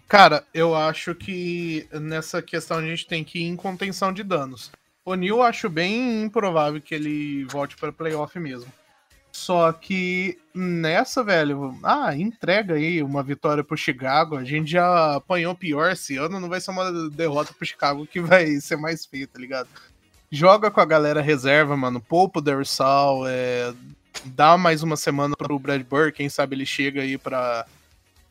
[0.09, 4.71] Cara, eu acho que nessa questão a gente tem que ir em contenção de danos.
[5.05, 8.73] O Neil acho bem improvável que ele volte para playoff mesmo.
[9.35, 14.37] Só que nessa, velho, ah, entrega aí uma vitória pro Chicago.
[14.37, 18.21] A gente já apanhou pior esse ano, não vai ser uma derrota pro Chicago que
[18.21, 19.69] vai ser mais feia, tá ligado?
[20.31, 22.01] Joga com a galera reserva, mano.
[22.01, 23.75] Poupa o Dersal, é,
[24.25, 27.67] dá mais uma semana pro Brad Burr, quem sabe ele chega aí pra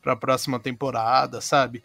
[0.03, 1.81] para a próxima temporada, sabe?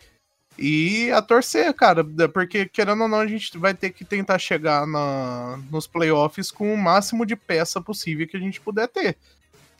[0.58, 4.86] E a torcer, cara, porque querendo ou não, a gente vai ter que tentar chegar
[4.88, 9.16] na, nos playoffs com o máximo de peça possível que a gente puder ter.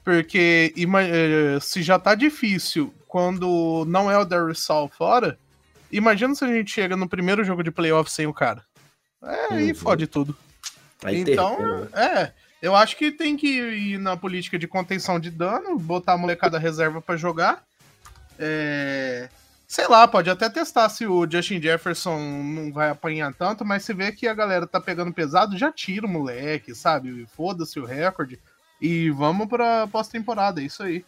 [0.05, 5.37] Porque eh, se já tá difícil quando não é o Darius Saul fora,
[5.91, 8.63] imagina se a gente chega no primeiro jogo de playoff sem o cara.
[9.21, 9.57] É, uhum.
[9.59, 10.37] aí fode tudo.
[11.03, 11.89] Aí então, né?
[11.93, 12.33] é,
[12.63, 16.57] eu acho que tem que ir na política de contenção de dano, botar a molecada
[16.57, 17.68] reserva para jogar
[18.39, 19.29] é,
[19.67, 23.93] sei lá, pode até testar se o Justin Jefferson não vai apanhar tanto, mas se
[23.93, 27.27] vê que a galera tá pegando pesado, já tira o moleque, sabe?
[27.37, 28.39] Foda-se o recorde.
[28.81, 31.05] E vamos pra pós-temporada, é isso aí.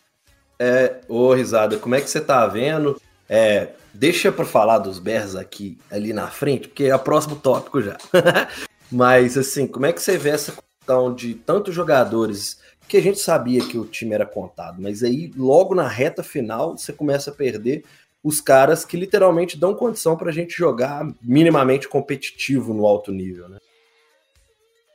[0.58, 3.00] É, ô Risada, como é que você tá vendo?
[3.26, 7.80] É, deixa pra falar dos Bears aqui, ali na frente, porque é o próximo tópico
[7.80, 7.96] já.
[8.92, 12.60] mas, assim, como é que você vê essa questão de tantos jogadores
[12.90, 16.76] que a gente sabia que o time era contado, mas aí logo na reta final
[16.76, 17.84] você começa a perder
[18.22, 23.48] os caras que literalmente dão condição para a gente jogar minimamente competitivo no alto nível,
[23.48, 23.58] né?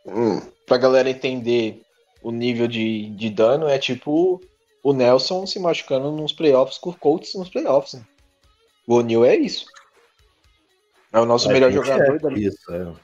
[0.06, 1.82] Hum, pra galera entender
[2.22, 4.42] o nível de, de dano, é tipo
[4.84, 7.94] o Nelson se machucando nos playoffs com o Colts nos playoffs.
[7.94, 8.06] Né?
[8.86, 9.66] O O'Neal é isso.
[11.14, 12.50] É o nosso melhor jogador é da linha.
[12.50, 12.98] Isso,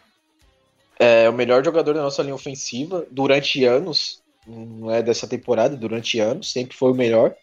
[0.99, 1.23] é.
[1.23, 6.19] é o melhor jogador da nossa linha ofensiva durante anos não é dessa temporada, durante
[6.19, 7.35] anos, sempre foi o melhor.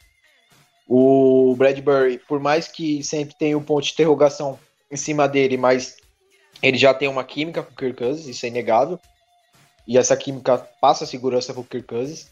[0.86, 4.58] O Bradbury, por mais que sempre tenha um ponto de interrogação
[4.90, 5.96] em cima dele, mas
[6.62, 8.98] ele já tem uma química com o Kirk Cousins, isso é inegável.
[9.86, 12.30] E essa química passa segurança pro Kirk Cousins.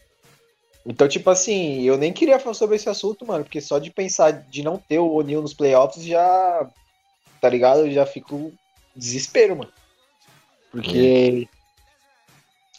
[0.85, 4.31] Então, tipo assim, eu nem queria falar sobre esse assunto, mano, porque só de pensar
[4.31, 6.69] de não ter o O'Neal nos playoffs já,
[7.41, 7.81] tá ligado?
[7.81, 8.53] Eu já fico
[8.95, 9.71] desespero, mano.
[10.71, 11.47] Porque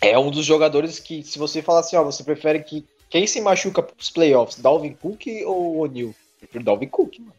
[0.01, 3.41] é um dos jogadores que, se você falar assim, ó, você prefere que quem se
[3.41, 6.15] machuca pros playoffs, Dalvin Cook ou O'Neal?
[6.39, 7.33] Prefiro Dalvin Cook, mano.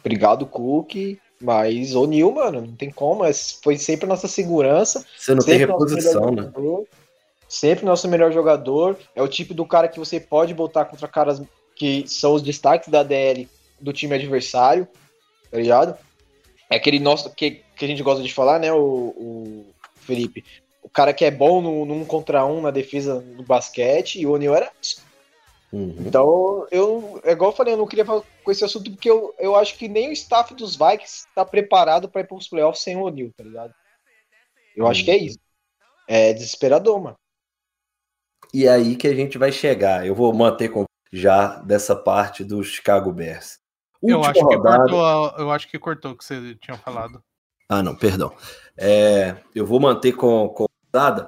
[0.00, 1.18] Obrigado, Cook.
[1.40, 3.24] Mas O'Neal, mano, não tem como.
[3.62, 5.04] Foi sempre nossa segurança.
[5.16, 6.50] Você não tem reposição, né?
[7.48, 8.96] sempre nosso melhor jogador.
[9.14, 11.42] É o tipo do cara que você pode botar contra caras
[11.74, 14.88] que são os destaques da DL do time adversário,
[15.50, 15.96] tá ligado?
[16.70, 19.66] É aquele nosso que, que a gente gosta de falar, né, o, o
[19.96, 20.42] Felipe?
[20.86, 24.26] O cara que é bom no, no um contra um na defesa do basquete, e
[24.26, 25.04] o O'Neal era isso.
[25.72, 25.96] Uhum.
[25.98, 29.34] Então, eu, é igual eu falei, eu não queria falar com esse assunto porque eu,
[29.36, 32.84] eu acho que nem o staff dos Vikings está preparado para ir para os playoffs
[32.84, 33.74] sem o O'Neal, tá ligado?
[34.76, 34.90] Eu uhum.
[34.90, 35.38] acho que é isso.
[36.06, 37.16] É desesperador, mano.
[38.54, 40.06] E aí que a gente vai chegar.
[40.06, 43.58] Eu vou manter com já dessa parte do Chicago Bears.
[44.00, 44.84] eu acho, rodada...
[44.84, 47.20] que cortou, eu acho que cortou o que você tinha falado.
[47.68, 48.32] Ah, não, perdão.
[48.78, 50.66] É, eu vou manter com, com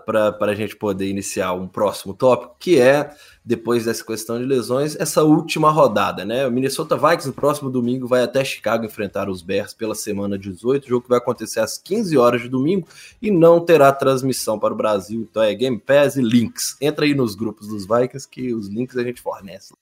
[0.05, 3.15] para a gente poder iniciar um próximo tópico, que é,
[3.45, 6.47] depois dessa questão de lesões, essa última rodada, né?
[6.47, 10.85] O Minnesota Vikings no próximo domingo vai até Chicago enfrentar os Bears pela semana 18,
[10.85, 12.87] o jogo que vai acontecer às 15 horas de domingo
[13.21, 16.77] e não terá transmissão para o Brasil, então é Game Pass e links.
[16.81, 19.75] Entra aí nos grupos dos Vikings que os links a gente fornece.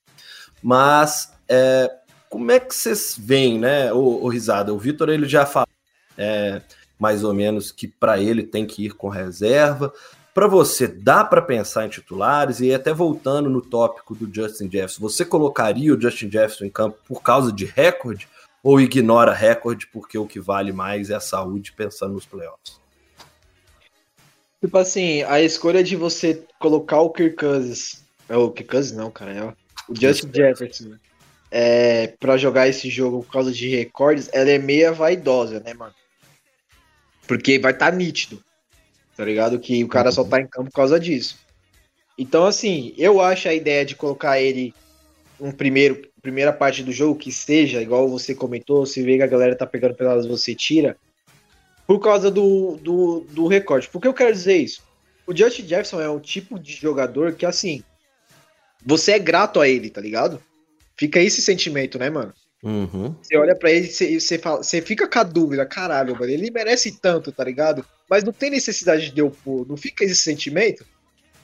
[0.62, 1.91] Mas é,
[2.28, 4.72] como é que vocês veem, né, o, o Risada?
[4.72, 5.68] O Vitor ele já falou
[6.16, 6.62] é,
[6.99, 9.92] mais ou menos que para ele tem que ir com reserva.
[10.34, 15.01] Para você, dá para pensar em titulares e até voltando no tópico do Justin Jefferson,
[15.01, 18.28] você colocaria o Justin Jefferson em campo por causa de recorde
[18.62, 22.80] ou ignora recorde porque o que vale mais é a saúde pensando nos playoffs?
[24.61, 29.11] Tipo assim, a escolha de você colocar o Kirk Cousins, é o Kirk Cousins não,
[29.11, 29.44] cara, é
[29.88, 30.97] o Justin Jefferson,
[31.51, 35.94] é, para jogar esse jogo por causa de recordes, ela é meia vaidosa, né, mano?
[37.27, 38.43] Porque vai estar tá nítido,
[39.16, 39.59] tá ligado?
[39.59, 41.39] Que o cara só tá em campo por causa disso.
[42.18, 44.72] Então, assim, eu acho a ideia de colocar ele
[45.39, 49.27] um primeiro, primeira parte do jogo que seja, igual você comentou, se vê que a
[49.27, 50.97] galera tá pegando pelas você tira,
[51.87, 53.89] por causa do, do, do recorde.
[53.89, 54.83] Por que eu quero dizer isso?
[55.27, 57.83] O Justin Jefferson é um tipo de jogador que, assim,
[58.85, 60.43] você é grato a ele, tá ligado?
[60.97, 62.33] Fica esse sentimento, né, mano?
[62.62, 63.14] Uhum.
[63.22, 66.50] Você olha para ele e você, fala, você fica com a dúvida, caralho, mano, ele
[66.50, 67.84] merece tanto, tá ligado?
[68.09, 70.84] Mas não tem necessidade de eu pôr, não fica esse sentimento?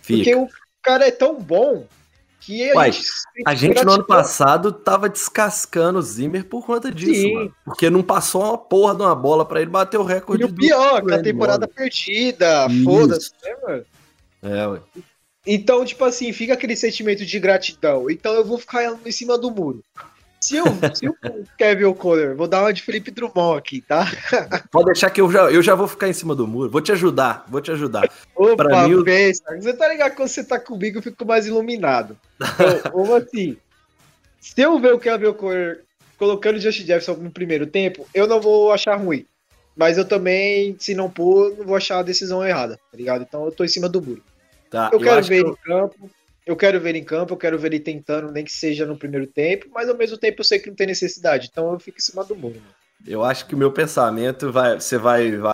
[0.01, 0.31] Fica.
[0.31, 0.49] Porque o
[0.83, 1.87] cara é tão bom
[2.41, 3.07] que a Uai, gente,
[3.47, 7.35] a gente no ano passado tava descascando o Zimmer por conta disso, Sim.
[7.35, 7.55] mano.
[7.65, 10.43] Porque não passou uma porra de uma bola para ele bater o recorde.
[10.43, 11.73] E o pior, com a temporada mano.
[11.73, 13.85] perdida, foda-se, né, mano?
[14.43, 14.81] É, ué.
[15.47, 18.11] Então, tipo assim, fica aquele sentimento de gratidão.
[18.11, 19.83] Então eu vou ficar em cima do muro.
[20.43, 21.17] Se eu, se o
[21.57, 24.11] Kevin O'Connor, vou dar uma de Felipe Drummond aqui, tá?
[24.73, 26.69] Pode deixar que eu já, eu já vou ficar em cima do muro.
[26.69, 28.11] Vou te ajudar, vou te ajudar.
[28.35, 29.45] Opa, pra mim, pensa.
[29.55, 32.19] Você tá ligado quando você tá comigo eu fico mais iluminado.
[32.41, 33.57] Então, assim,
[34.41, 35.79] se eu ver o Kevin O'Connor
[36.19, 39.25] colocando o Justin Jefferson no primeiro tempo, eu não vou achar ruim.
[39.77, 43.23] Mas eu também, se não pôr, não vou achar a decisão errada, tá ligado?
[43.23, 44.25] Então eu tô em cima do muro.
[44.69, 45.53] Tá, eu, eu quero ver que eu...
[45.53, 46.11] em campo,
[46.47, 48.97] eu quero ver ele em campo, eu quero ver ele tentando, nem que seja no
[48.97, 51.99] primeiro tempo, mas ao mesmo tempo eu sei que não tem necessidade, então eu fico
[51.99, 52.61] em cima do muro.
[53.07, 55.53] Eu acho que o meu pensamento vai, você vai, vai,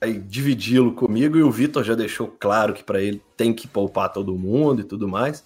[0.00, 4.12] vai dividi-lo comigo e o Vitor já deixou claro que para ele tem que poupar
[4.12, 5.44] todo mundo e tudo mais.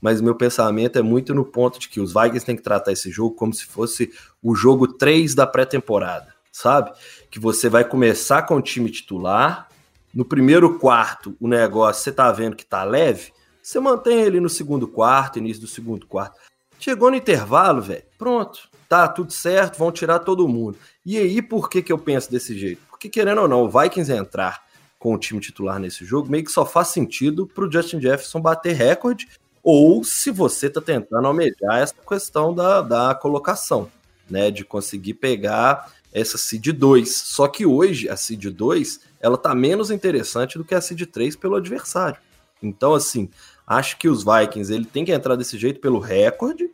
[0.00, 3.08] Mas meu pensamento é muito no ponto de que os Vikings têm que tratar esse
[3.08, 4.10] jogo como se fosse
[4.42, 6.90] o jogo 3 da pré-temporada, sabe?
[7.30, 9.68] Que você vai começar com o time titular,
[10.12, 13.32] no primeiro quarto o negócio você tá vendo que tá leve,
[13.62, 16.38] você mantém ele no segundo quarto, início do segundo quarto.
[16.78, 20.76] Chegou no intervalo, velho, pronto, tá tudo certo, vão tirar todo mundo.
[21.06, 22.82] E aí, por que, que eu penso desse jeito?
[22.90, 24.64] Porque, querendo ou não, o Vikings entrar
[24.98, 28.74] com o time titular nesse jogo meio que só faz sentido pro Justin Jefferson bater
[28.74, 29.28] recorde,
[29.62, 33.90] ou se você tá tentando almejar essa questão da, da colocação,
[34.28, 37.16] né, de conseguir pegar essa seed 2.
[37.16, 41.36] Só que hoje a seed 2 ela tá menos interessante do que a seed 3
[41.36, 42.18] pelo adversário.
[42.62, 43.28] Então, assim,
[43.72, 46.70] acho que os Vikings ele tem que entrar desse jeito pelo recorde,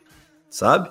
[0.51, 0.91] sabe?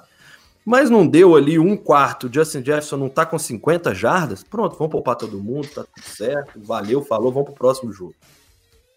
[0.65, 4.91] Mas não deu ali um quarto, Justin Jefferson não tá com 50 jardas, pronto, vamos
[4.91, 8.15] poupar todo mundo, tá tudo certo, valeu, falou, vamos pro próximo jogo.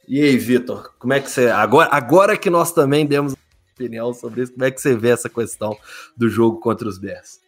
[0.08, 1.48] E aí, Vitor, como é que você.
[1.48, 3.34] Agora, agora que nós também demos
[3.72, 5.78] opinião sobre isso, como é que você vê essa questão
[6.16, 7.40] do jogo contra os Bears?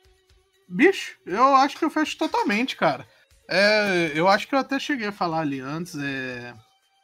[0.68, 3.04] Bicho, eu acho que eu fecho totalmente, cara.
[3.48, 5.96] É, eu acho que eu até cheguei a falar ali antes.
[5.98, 6.54] É,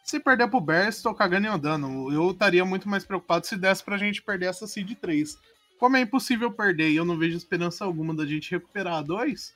[0.08, 2.10] se perder pro Bears, tô cagando e andando.
[2.10, 5.36] Eu estaria muito mais preocupado se desse pra gente perder essa seed 3.
[5.78, 9.54] Como é impossível perder e eu não vejo esperança alguma da gente recuperar a 2,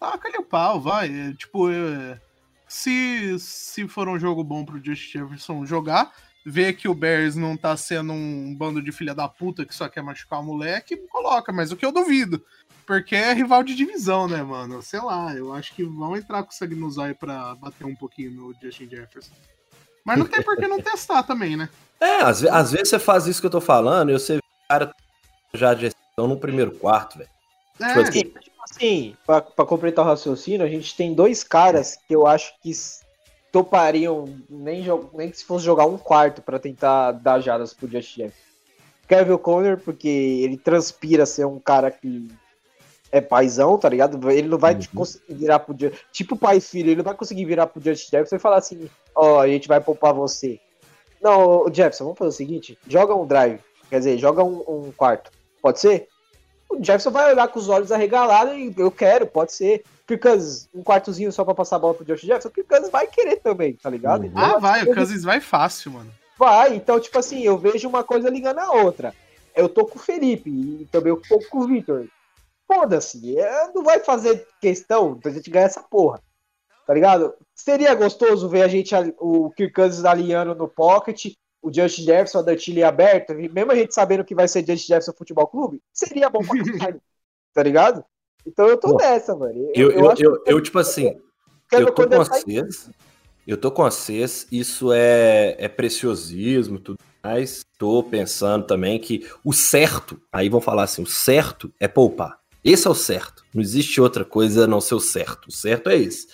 [0.00, 1.08] taca ali o pau, vai.
[1.08, 2.18] É, tipo, é,
[2.66, 6.10] se, se for um jogo bom pro Justin Jefferson jogar,
[6.44, 9.90] ver que o Bears não tá sendo um bando de filha da puta que só
[9.90, 12.42] quer machucar o moleque, coloca, mas o que eu duvido.
[12.86, 14.82] Porque é rival de divisão, né, mano?
[14.82, 18.32] Sei lá, eu acho que vão entrar com sangue no zóio pra bater um pouquinho
[18.32, 19.32] no Justin Jefferson.
[20.04, 21.68] Mas não tem por que não testar também, né?
[22.00, 24.94] É, às, às, vezes você faz isso que eu tô falando e você cara
[25.52, 27.30] já de gestão no primeiro quarto, velho.
[27.80, 27.88] É.
[27.88, 32.14] Tipo assim, tipo assim pra, pra, completar o raciocínio, a gente tem dois caras que
[32.14, 32.72] eu acho que
[33.50, 38.22] topariam nem, nem que se fosse jogar um quarto para tentar dar jadas pro Justin
[38.22, 38.52] Jefferson.
[39.06, 42.28] Kevin O'Connor, porque ele transpira ser um cara que
[43.12, 44.30] é paizão, tá ligado?
[44.30, 44.80] Ele não vai uhum.
[44.94, 45.76] conseguir virar pro
[46.10, 48.88] tipo pai e filho, ele não vai conseguir virar pro Justin Jefferson e falar assim,
[49.14, 50.58] ó, oh, a gente vai poupar você.
[51.20, 53.60] Não, Jefferson, vamos fazer o seguinte, joga um drive,
[53.90, 56.08] quer dizer, joga um, um quarto, pode ser?
[56.70, 59.84] O Jefferson vai olhar com os olhos arregalados e eu quero, pode ser.
[60.06, 63.36] Kirkans, um quartozinho só pra passar a bola pro Josh Jefferson, o Kirkans vai querer
[63.36, 64.24] também, tá ligado?
[64.24, 64.32] Uhum.
[64.34, 66.10] ah, vai, o Cousins vai fácil, mano.
[66.38, 69.14] Vai, então, tipo assim, eu vejo uma coisa ligando a outra.
[69.54, 72.08] Eu tô com o Felipe e também eu tô com o Victor
[72.74, 76.22] foda-se, é, não vai fazer questão da gente ganhar essa porra.
[76.86, 77.34] Tá ligado?
[77.54, 82.42] Seria gostoso ver a gente, o Kirk Cousins alinhando no pocket, o Justin Jefferson, a
[82.42, 86.40] Dantilha aberta, mesmo a gente sabendo que vai ser Justin Jefferson Futebol Clube, seria bom
[86.40, 87.00] pra caralho.
[87.54, 88.04] tá ligado?
[88.44, 89.70] Então eu tô Pô, nessa, mano.
[89.74, 91.20] Eu, eu, eu, que- eu, tipo assim,
[91.70, 92.90] eu tô com vocês.
[93.46, 94.46] Eu tô com vocês.
[94.50, 97.64] Isso é, é preciosismo, tudo mais.
[97.78, 102.41] Tô pensando também que o certo, aí vão falar assim, o certo é poupar.
[102.64, 103.44] Esse é o certo.
[103.52, 105.48] Não existe outra coisa a não ser o certo.
[105.48, 106.28] O certo é esse.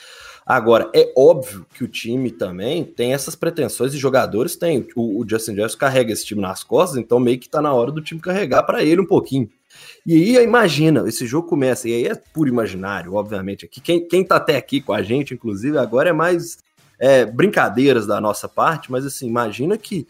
[0.45, 4.87] Agora, é óbvio que o time também tem essas pretensões e jogadores têm.
[4.97, 7.93] O, o Justin Jefferson carrega esse time nas costas, então meio que tá na hora
[7.93, 9.51] do time carregar para ele um pouquinho.
[10.07, 13.67] E aí, imagina, esse jogo começa, e aí é puro imaginário, obviamente.
[13.67, 16.59] Aqui, quem, quem tá até aqui com a gente, inclusive, agora é mais
[16.99, 20.07] é, brincadeiras da nossa parte, mas assim, imagina que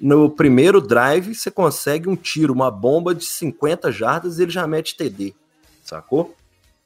[0.00, 4.66] no primeiro drive você consegue um tiro, uma bomba de 50 jardas e ele já
[4.66, 5.34] mete TD,
[5.90, 6.34] sacou?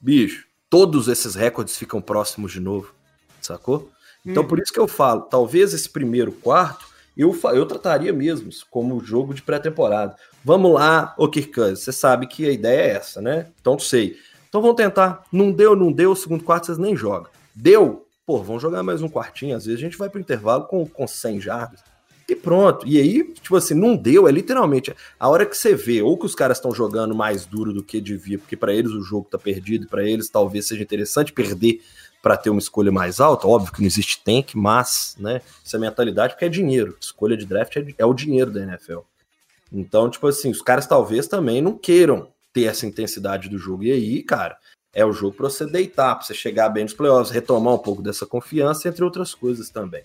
[0.00, 2.94] Bicho, todos esses recordes ficam próximos de novo,
[3.40, 3.90] sacou?
[4.24, 4.46] Então Hum.
[4.46, 6.86] por isso que eu falo, talvez esse primeiro quarto
[7.16, 10.16] eu, eu trataria mesmo como jogo de pré-temporada.
[10.44, 13.50] Vamos lá, ô Kirk você sabe que a ideia é essa, né?
[13.60, 14.16] Então sei.
[14.48, 15.24] Então vamos tentar.
[15.30, 17.30] Não deu, não deu, o segundo quarto vocês nem jogam.
[17.54, 18.06] Deu?
[18.26, 19.56] Pô, vamos jogar mais um quartinho.
[19.56, 21.84] Às vezes a gente vai pro intervalo com, com 100 jardas.
[22.28, 22.86] E pronto.
[22.86, 26.24] E aí, tipo assim, não deu, é literalmente a hora que você vê ou que
[26.24, 29.38] os caras estão jogando mais duro do que devia, porque para eles o jogo tá
[29.38, 31.82] perdido, para eles talvez seja interessante perder
[32.22, 33.46] para ter uma escolha mais alta.
[33.46, 36.96] Óbvio que não existe tank, mas, né, isso é mentalidade porque é dinheiro.
[36.98, 39.00] Escolha de draft é, é o dinheiro da NFL.
[39.70, 43.82] Então, tipo assim, os caras talvez também não queiram ter essa intensidade do jogo.
[43.82, 44.56] E aí, cara,
[44.94, 48.00] é o jogo para você deitar, para você chegar bem nos playoffs, retomar um pouco
[48.00, 50.02] dessa confiança, entre outras coisas também.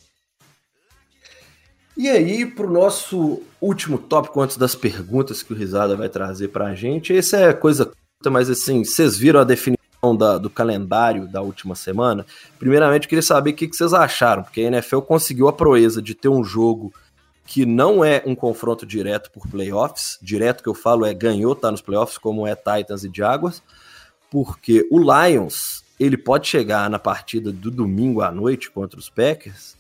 [2.00, 6.48] E aí, para o nosso último tópico, antes das perguntas que o Risada vai trazer
[6.48, 10.50] para a gente, esse é coisa curta, mas assim, vocês viram a definição da- do
[10.50, 12.26] calendário da última semana?
[12.58, 16.02] Primeiramente, eu queria saber o que, que vocês acharam, porque a NFL conseguiu a proeza
[16.02, 16.94] de ter um jogo
[17.46, 21.70] que não é um confronto direto por playoffs, direto que eu falo é ganhou, tá
[21.70, 23.62] nos playoffs, como é Titans e Jaguars,
[24.32, 29.76] porque o Lions, ele pode chegar na partida do domingo à noite contra os Packers,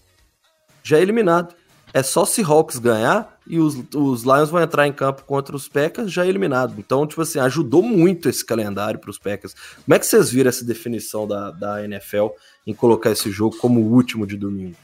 [0.83, 1.55] já é eliminado.
[1.93, 5.67] É só se Hawks ganhar e os, os Lions vão entrar em campo contra os
[5.67, 6.75] Packers já eliminado.
[6.77, 9.55] Então, tipo assim, ajudou muito esse calendário para os Packers.
[9.83, 12.27] Como é que vocês viram essa definição da, da NFL
[12.67, 14.75] em colocar esse jogo como o último de domingo?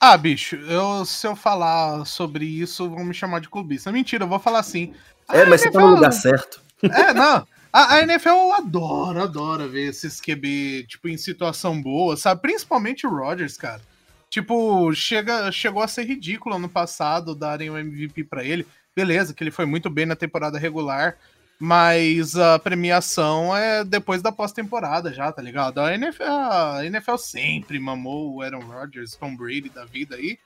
[0.00, 3.92] Ah, bicho, eu, se eu falar sobre isso, vão me chamar de clubista.
[3.92, 4.92] Mentira, eu vou falar assim.
[5.28, 6.60] É, mas você tá no lugar certo.
[6.82, 7.46] É, não.
[7.72, 12.40] A, a NFL adora, adora ver esses QB, tipo, em situação boa, sabe?
[12.40, 13.82] Principalmente o Rodgers, cara.
[14.30, 18.64] Tipo, chega, chegou a ser ridículo ano passado darem o MVP pra ele.
[18.94, 21.16] Beleza, que ele foi muito bem na temporada regular,
[21.58, 25.80] mas a premiação é depois da pós-temporada já, tá ligado?
[25.80, 30.38] A NFL, a NFL sempre mamou o Aaron Rodgers, Tom Brady da vida aí.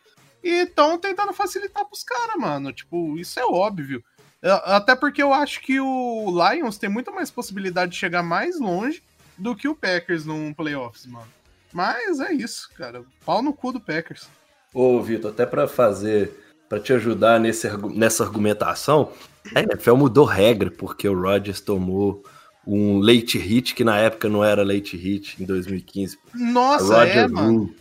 [0.43, 2.73] E estão tentando facilitar pros caras, mano.
[2.73, 4.03] Tipo, isso é óbvio.
[4.43, 8.59] É, Até porque eu acho que o Lions tem muito mais possibilidade de chegar mais
[8.59, 9.03] longe
[9.37, 11.29] do que o Packers num playoffs, mano.
[11.75, 13.03] Mas é isso, cara.
[13.27, 14.29] Pau no cu do Packers.
[14.73, 16.33] Ô, Vitor, até para fazer,
[16.69, 19.13] para te ajudar nesse, nessa argumentação,
[19.55, 22.23] a NFL mudou regra porque o Rodgers tomou
[22.67, 26.17] um late hit que na época não era late hit em 2015.
[26.33, 27.75] Nossa, Roger é, mano.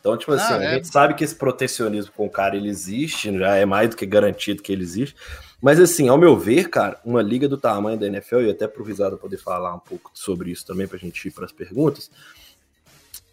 [0.00, 0.74] Então, tipo assim, Ah, a é.
[0.74, 4.06] gente sabe que esse protecionismo com o cara ele existe, já é mais do que
[4.06, 5.14] garantido que ele existe.
[5.60, 8.84] Mas assim, ao meu ver, cara, uma liga do tamanho da NFL, e até pro
[8.84, 12.10] Visado poder falar um pouco sobre isso também pra gente ir para as perguntas,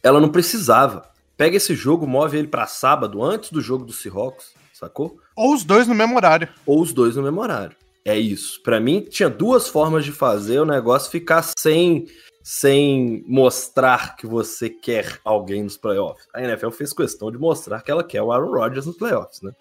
[0.06, 1.10] ela não precisava.
[1.36, 5.20] Pega esse jogo, move ele para sábado, antes do jogo do Seahawks, sacou?
[5.36, 6.47] Ou os dois no mesmo horário.
[6.64, 7.76] Ou os dois no mesmo horário.
[8.06, 8.62] É isso.
[8.62, 12.06] Pra mim, tinha duas formas de fazer o negócio ficar sem,
[12.43, 16.28] sem mostrar que você quer alguém nos playoffs.
[16.36, 19.51] A NFL fez questão de mostrar que ela quer o Aaron Rodgers nos playoffs, né?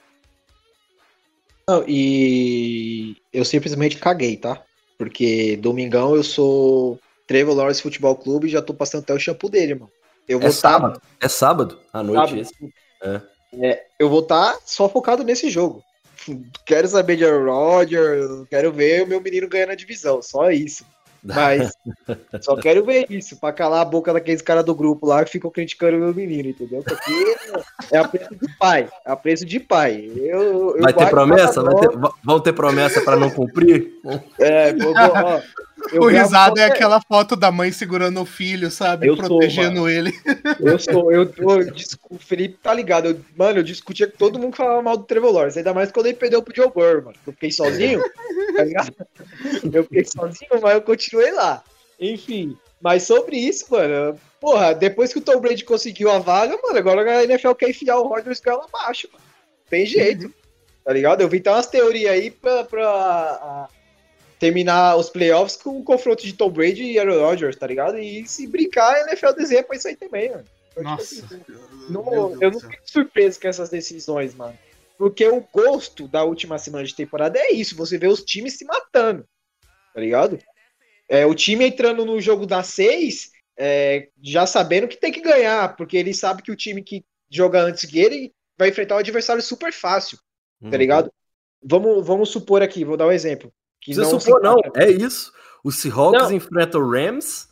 [1.66, 4.62] Não, e eu simplesmente caguei, tá?
[4.98, 9.48] Porque domingão eu sou Trevor Lawrence Futebol Clube e já tô passando até o shampoo
[9.48, 9.90] dele, mano.
[10.28, 11.02] Eu vou É estar sábado.
[11.20, 12.20] É sábado, à noite.
[12.20, 12.40] Sábado.
[12.40, 12.74] esse.
[13.02, 13.20] É.
[13.68, 15.82] É, eu vou estar só focado nesse jogo.
[16.66, 20.84] Quero saber de Aaron Rodgers, quero ver o meu menino ganhando a divisão, só isso.
[21.22, 21.72] Mas
[22.42, 25.50] só quero ver isso, pra calar a boca daqueles caras do grupo lá que ficam
[25.50, 26.82] criticando o meu menino, entendeu?
[26.82, 27.36] Porque
[27.90, 30.10] é apreço de pai, é apreço de pai.
[30.16, 31.62] Eu, eu Vai ter promessa?
[31.62, 33.92] Vai ter- vão ter promessa para não cumprir?
[34.38, 35.40] É, vou- ó,
[35.92, 39.06] o risado é aquela foto da mãe segurando o filho, sabe?
[39.08, 40.12] Eu sou, Protegendo ele.
[40.60, 43.08] Eu sou, eu, eu, dis- o Felipe tá ligado.
[43.08, 45.58] Eu- mano, eu discutia com todo mundo que falava mal do Trevor Lawrence.
[45.58, 47.16] Ainda mais quando ele perdeu pro Joe Burrow, mano.
[47.26, 48.02] Eu fiquei sozinho,
[48.56, 48.92] tá ligado?
[49.72, 51.62] Eu fiquei sozinho, mas eu continuei lá.
[52.00, 56.76] Enfim, mas sobre isso, mano, porra, depois que o Tom Brady conseguiu a vaga, mano,
[56.78, 59.24] agora a NFL quer enfiar o Rodgers goela abaixo, mano.
[59.70, 60.32] Tem jeito,
[60.84, 61.20] tá ligado?
[61.20, 63.68] Eu vi até umas teorias aí pra, pra a
[64.44, 67.98] terminar os playoffs com um confronto de Tom Brady e Aaron Rodgers, tá ligado?
[67.98, 70.44] E se brincar, a NFL desenha pra isso aí também, mano.
[70.76, 71.24] Eu, tipo Nossa.
[71.24, 71.44] assim,
[71.88, 74.58] não, eu não fico surpreso com essas decisões, mano.
[74.98, 78.66] Porque o gosto da última semana de temporada é isso, você vê os times se
[78.66, 79.26] matando,
[79.94, 80.38] tá ligado?
[81.08, 85.74] É, o time entrando no jogo das seis, é, já sabendo que tem que ganhar,
[85.74, 89.42] porque ele sabe que o time que joga antes que ele vai enfrentar um adversário
[89.42, 90.18] super fácil,
[90.60, 90.70] Uhum.
[90.70, 91.10] tá ligado?
[91.62, 93.50] Vamos, vamos supor aqui, vou dar um exemplo.
[93.84, 94.56] Que Não não supor, não.
[94.74, 95.30] É isso.
[95.62, 96.32] O Seahawks Não.
[96.32, 97.48] enfrenta o Rams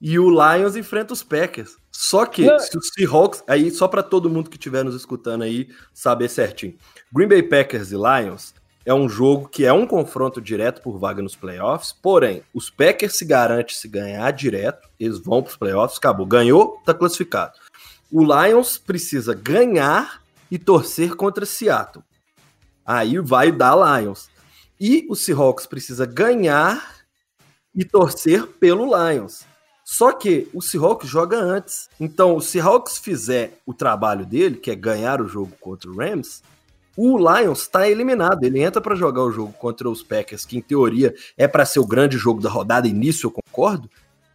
[0.00, 1.76] e o Lions enfrenta os Packers.
[1.92, 2.58] Só que Não.
[2.58, 6.76] se o Seahawks, aí só para todo mundo que estiver nos escutando aí saber certinho.
[7.12, 8.54] Green Bay Packers e Lions
[8.84, 13.16] é um jogo que é um confronto direto por vaga nos playoffs, porém, os Packers
[13.18, 16.26] se garante se ganhar direto, eles vão para os playoffs, acabou.
[16.26, 17.52] Ganhou, tá classificado.
[18.10, 22.04] O Lions precisa ganhar e torcer contra Seattle.
[22.86, 24.30] Aí vai dar Lions.
[24.80, 26.96] E o Seahawks precisa ganhar
[27.74, 29.44] e torcer pelo Lions.
[29.84, 31.88] Só que o Seahawks joga antes.
[31.98, 36.42] Então, o Seahawks fizer o trabalho dele, que é ganhar o jogo contra o Rams,
[36.94, 38.42] o Lions está eliminado.
[38.44, 41.78] Ele entra para jogar o jogo contra os Packers, que em teoria é para ser
[41.78, 43.88] o grande jogo da rodada, nisso eu concordo,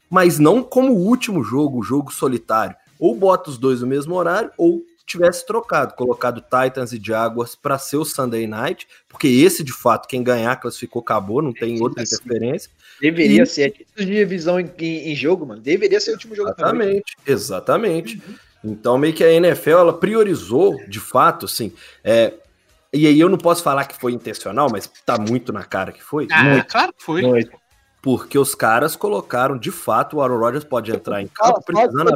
[0.09, 2.75] mas não como o último jogo, o jogo solitário.
[2.97, 7.77] Ou bota os dois no mesmo horário, ou tivesse trocado, colocado Titans e Jaguars para
[7.77, 12.03] ser o Sunday Night, porque esse de fato, quem ganhar classificou, acabou, não tem outra
[12.03, 12.71] Assim, interferência.
[13.01, 13.61] Deveria E- ser.
[13.63, 15.61] É título de divisão em, em- em jogo, mano.
[15.61, 17.01] Deveria ser o último jogo também.
[17.25, 18.23] Exatamente, exatamente.
[18.63, 21.73] Então, meio que a NFL ela priorizou, de fato, assim.
[22.03, 22.33] é,
[22.93, 26.01] e aí eu não posso falar que foi intencional, mas tá muito na cara que
[26.01, 26.27] foi.
[26.31, 27.21] Ah, muito, claro que foi.
[27.23, 27.51] Muito.
[28.01, 32.11] porque os caras colocaram, de fato, o Aaron Rodgers pode entrar em campo precisando.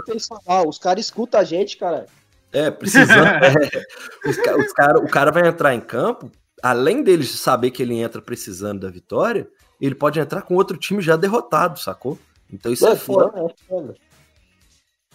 [0.47, 0.67] é.
[0.67, 2.05] Os caras escutam a gente, cara.
[2.53, 3.27] É, precisando.
[3.43, 3.83] é,
[4.29, 6.31] os os cara, o cara vai entrar em campo,
[6.63, 9.47] além deles saber que ele entra precisando da vitória,
[9.81, 12.17] ele pode entrar com outro time já derrotado, sacou?
[12.51, 13.31] Então isso é Mano, foda.
[13.35, 13.95] não, é foda.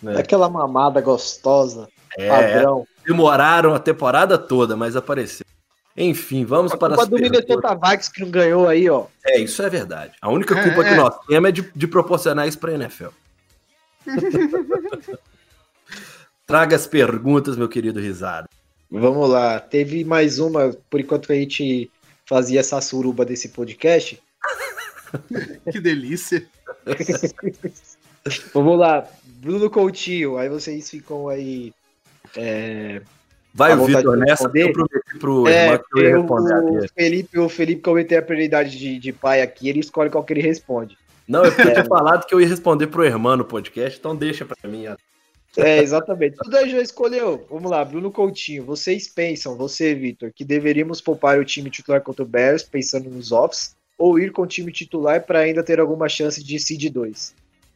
[0.02, 0.18] né?
[0.18, 2.86] Aquela mamada gostosa, É, padrão.
[3.06, 5.46] demoraram a temporada toda, mas apareceu.
[5.96, 7.16] Enfim, vamos A para culpa as do.
[7.16, 9.06] Minnesota Vikings que não ganhou aí, ó.
[9.26, 10.12] É, isso é verdade.
[10.22, 10.94] A única É, culpa que é.
[10.94, 13.08] nós temos é de, de proporcionar isso para a NFL.
[16.52, 18.46] Traga as perguntas, meu querido Risada.
[18.90, 19.58] Vamos lá.
[19.58, 21.90] Teve mais uma, por enquanto que a gente
[22.26, 24.22] fazia essa suruba desse podcast.
[25.72, 26.46] Que delícia.
[28.52, 29.08] Vamos lá.
[29.24, 31.72] Bruno Coutinho, aí vocês ficam aí.
[32.36, 33.00] É,
[33.54, 36.88] Vai o Vitor nessa, eu prometi pro é, irmão que eu ia responder o.
[36.94, 40.22] Felipe, o Felipe, como ele tem a prioridade de, de pai aqui, ele escolhe qual
[40.22, 40.98] que ele responde.
[41.26, 44.68] Não, eu tinha falado que eu ia responder pro irmão no podcast, então deixa pra
[44.68, 44.86] mim.
[45.56, 46.36] É, exatamente.
[46.36, 47.46] Tudo aí já escolheu.
[47.50, 48.64] Vamos lá, Bruno Coutinho.
[48.64, 53.32] Vocês pensam, você, Vitor, que deveríamos poupar o time titular contra o Bears, pensando nos
[53.32, 57.34] offs, ou ir com o time titular para ainda ter alguma chance de seed 2?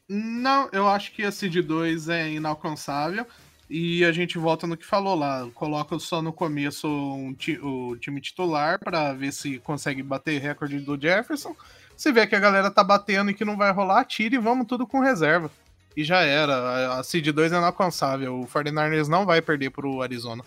[0.08, 3.26] Não, eu acho que a Seed 2 é inalcançável.
[3.68, 5.48] E a gente volta no que falou lá.
[5.52, 10.78] Coloca só no começo um ti- o time titular para ver se consegue bater recorde
[10.78, 11.56] do Jefferson.
[11.96, 14.68] Se vê que a galera tá batendo e que não vai rolar, tira e vamos
[14.68, 15.50] tudo com reserva.
[15.96, 16.98] E já era.
[16.98, 18.40] A- Seed 2 é inalcançável.
[18.40, 20.44] O 49ers não vai perder pro Arizona.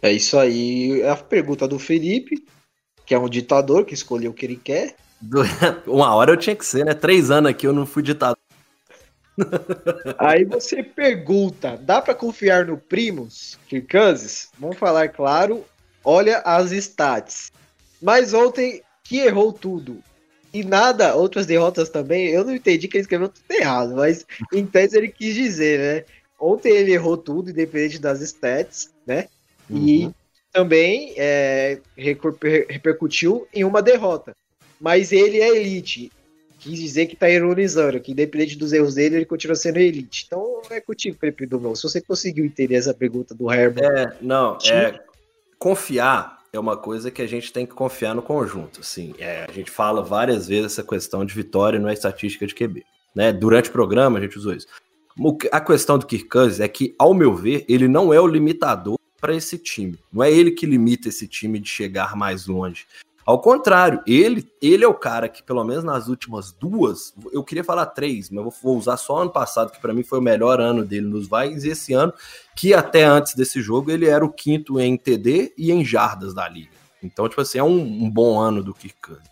[0.00, 1.02] É isso aí.
[1.02, 2.44] É a pergunta do Felipe,
[3.04, 4.96] que é um ditador que escolheu o que ele quer.
[5.86, 6.94] Uma hora eu tinha que ser, né?
[6.94, 8.38] Três anos aqui eu não fui ditado.
[10.18, 13.94] Aí você pergunta: dá para confiar no Primos, Kirk
[14.58, 15.64] Vamos falar claro.
[16.02, 17.52] Olha as stats.
[18.00, 20.02] Mas ontem que errou tudo.
[20.52, 22.28] E nada, outras derrotas também.
[22.28, 26.04] Eu não entendi que ele escreveu tudo errado, mas em tese ele quis dizer, né?
[26.38, 29.28] Ontem ele errou tudo, independente das stats, né?
[29.70, 30.14] E Uhum.
[30.52, 34.34] também é, reper- repercutiu em uma derrota.
[34.80, 36.10] Mas ele é elite.
[36.58, 40.24] Quis dizer que tá ironizando, que independente dos erros dele, ele continua sendo elite.
[40.26, 41.76] Então é contigo, Felipe Dumont.
[41.78, 43.84] Se você conseguiu entender essa pergunta do Herman.
[43.84, 44.98] É, não, é.
[45.58, 48.80] Confiar é uma coisa que a gente tem que confiar no conjunto.
[48.80, 52.54] Assim, é, a gente fala várias vezes essa questão de vitória não é estatística de
[52.54, 52.84] QB.
[53.14, 53.32] Né?
[53.32, 54.66] Durante o programa a gente usou isso.
[55.52, 58.98] A questão do Kirk Cousins é que, ao meu ver, ele não é o limitador
[59.20, 59.98] para esse time.
[60.12, 62.86] Não é ele que limita esse time de chegar mais longe.
[63.30, 67.62] Ao contrário, ele, ele é o cara que, pelo menos nas últimas duas, eu queria
[67.62, 70.60] falar três, mas vou- vou usar só ano passado, que para mim foi o melhor
[70.60, 72.12] ano dele nos Vikings, e esse ano,
[72.56, 76.48] que até antes desse jogo ele era o quinto em TD e em jardas da
[76.48, 76.72] liga.
[77.00, 79.30] Então, tipo assim, é um, um bom ano do Kirk Cousins.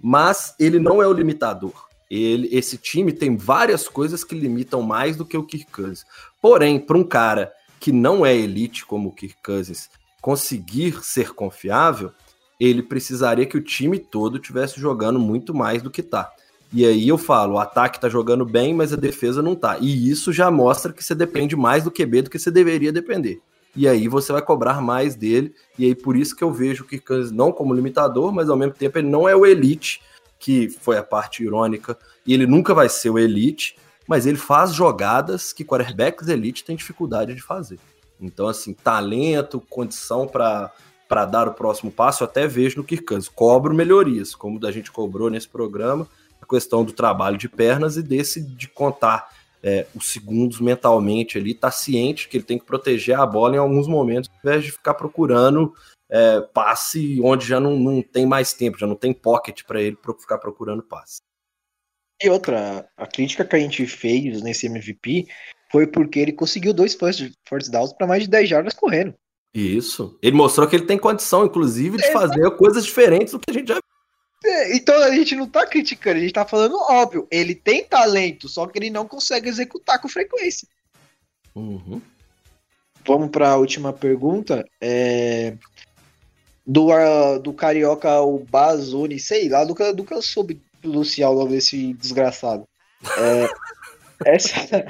[0.00, 1.88] Mas ele não é o limitador.
[2.10, 6.06] Ele, esse time tem várias coisas que limitam mais do que o Kirk Cousins.
[6.40, 9.90] Porém, para um cara que não é elite como o Kirk Cousins
[10.22, 12.14] conseguir ser confiável,
[12.60, 16.30] ele precisaria que o time todo tivesse jogando muito mais do que tá.
[16.72, 19.78] E aí eu falo, o ataque tá jogando bem, mas a defesa não tá.
[19.80, 23.40] E isso já mostra que você depende mais do QB do que você deveria depender.
[23.74, 25.54] E aí você vai cobrar mais dele.
[25.78, 28.98] E aí por isso que eu vejo o não como limitador, mas ao mesmo tempo
[28.98, 30.00] ele não é o elite,
[30.38, 34.72] que foi a parte irônica, e ele nunca vai ser o elite, mas ele faz
[34.72, 37.78] jogadas que quarterbacks elite têm dificuldade de fazer.
[38.20, 40.70] Então, assim, talento, condição para
[41.10, 43.28] para dar o próximo passo, até vejo no Kirk Cousins.
[43.28, 46.08] Cobro melhorias, como a gente cobrou nesse programa,
[46.40, 49.28] a questão do trabalho de pernas e desse de contar
[49.60, 53.58] é, os segundos mentalmente ali, tá ciente que ele tem que proteger a bola em
[53.58, 55.74] alguns momentos, ao invés de ficar procurando
[56.08, 59.98] é, passe onde já não, não tem mais tempo, já não tem pocket para ele
[60.16, 61.18] ficar procurando passe.
[62.22, 65.26] E outra, a crítica que a gente fez nesse MVP
[65.72, 69.12] foi porque ele conseguiu dois first, first downs para mais de 10 jardas correndo.
[69.52, 70.16] Isso.
[70.22, 73.68] Ele mostrou que ele tem condição, inclusive, de fazer coisas diferentes do que a gente
[73.68, 73.80] já
[74.42, 77.28] é, então a gente não tá criticando, a gente tá falando óbvio.
[77.30, 80.66] Ele tem talento, só que ele não consegue executar com frequência.
[81.54, 82.00] Uhum.
[83.06, 84.64] Vamos para a última pergunta.
[84.80, 85.56] É...
[86.66, 91.30] Do, uh, do Carioca, o Bazoni, sei lá, do que, do que eu soube pronunciar
[91.30, 92.64] o nome desse desgraçado.
[93.18, 93.48] É...
[94.24, 94.86] essa,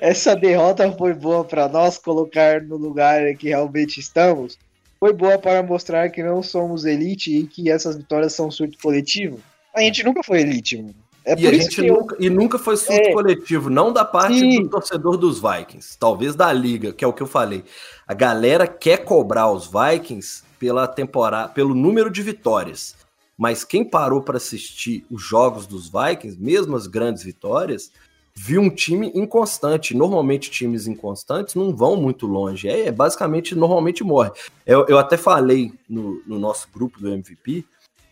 [0.00, 4.58] essa derrota foi boa para nós colocar no lugar que realmente estamos
[5.02, 9.40] foi boa para mostrar que não somos elite e que essas vitórias são surto coletivo.
[9.74, 10.94] A gente nunca foi elite, mano.
[11.24, 12.22] É e, a gente nunca, eu...
[12.22, 13.12] e nunca foi surto é.
[13.12, 14.62] coletivo, não da parte Sim.
[14.62, 17.64] do torcedor dos Vikings, talvez da liga, que é o que eu falei.
[18.06, 22.94] A galera quer cobrar os Vikings pela temporada, pelo número de vitórias.
[23.36, 27.90] Mas quem parou para assistir os jogos dos Vikings, mesmo as grandes vitórias,
[28.34, 29.96] viu um time inconstante.
[29.96, 32.68] Normalmente, times inconstantes não vão muito longe.
[32.68, 34.30] É, é basicamente, normalmente morre.
[34.66, 37.64] Eu, eu até falei no, no, nosso grupo do MVP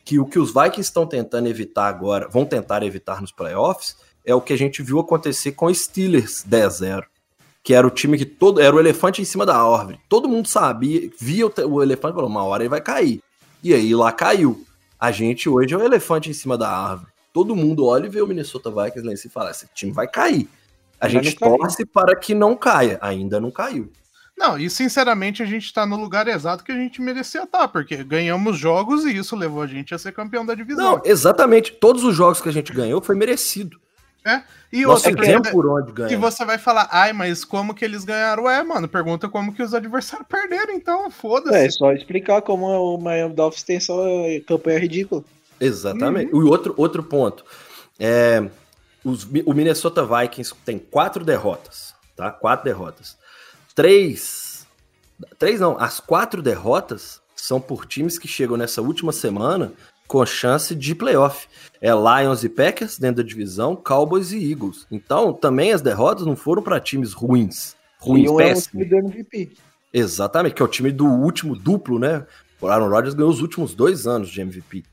[0.04, 4.34] que o que os Vikings estão tentando evitar agora, vão tentar evitar nos playoffs, é
[4.34, 7.04] o que a gente viu acontecer com Steelers 10-0.
[7.62, 8.58] Que era o time que todo.
[8.58, 10.00] Era o elefante em cima da árvore.
[10.08, 13.22] Todo mundo sabia, via o, o elefante e falou: uma hora ele vai cair.
[13.62, 14.64] E aí lá caiu.
[14.98, 18.20] A gente hoje é o elefante em cima da árvore todo mundo olha e vê
[18.20, 20.48] o Minnesota Vikings lá e fala: esse time vai cair.
[21.00, 22.98] A Mas gente torce para que não caia.
[23.00, 23.90] Ainda não caiu.
[24.36, 27.68] Não, e sinceramente a gente está no lugar exato que a gente merecia estar, tá,
[27.68, 30.92] porque ganhamos jogos e isso levou a gente a ser campeão da divisão.
[30.92, 31.72] Não, exatamente.
[31.72, 33.78] Todos os jogos que a gente ganhou foi merecido.
[34.24, 34.42] É.
[34.72, 36.12] E outra, fizemos por onde ganhar.
[36.12, 38.48] E você vai falar, ai, mas como que eles ganharam?
[38.48, 41.56] É, mano, pergunta como que os adversários perderam, então, foda-se.
[41.56, 43.92] É, só explicar como o Miami Dolphins tem essa
[44.46, 45.22] campanha ridícula.
[45.60, 46.32] Exatamente.
[46.32, 46.46] Uhum.
[46.46, 47.44] E outro, outro ponto.
[47.98, 48.48] É,
[49.04, 52.30] os, o Minnesota Vikings tem quatro derrotas, tá?
[52.30, 53.16] Quatro derrotas.
[53.74, 54.66] Três.
[55.38, 59.72] Três não, as quatro derrotas são por times que chegam nessa última semana
[60.06, 61.46] com chance de playoff.
[61.80, 64.86] É Lions e Packers dentro da divisão, Cowboys e Eagles.
[64.90, 67.76] Então, também as derrotas não foram para times ruins.
[67.98, 69.50] Ruins, e é o time do MVP.
[69.92, 72.26] Exatamente, que é o time do último duplo, né?
[72.60, 74.84] O Aaron Rodgers ganhou os últimos dois anos de MVP.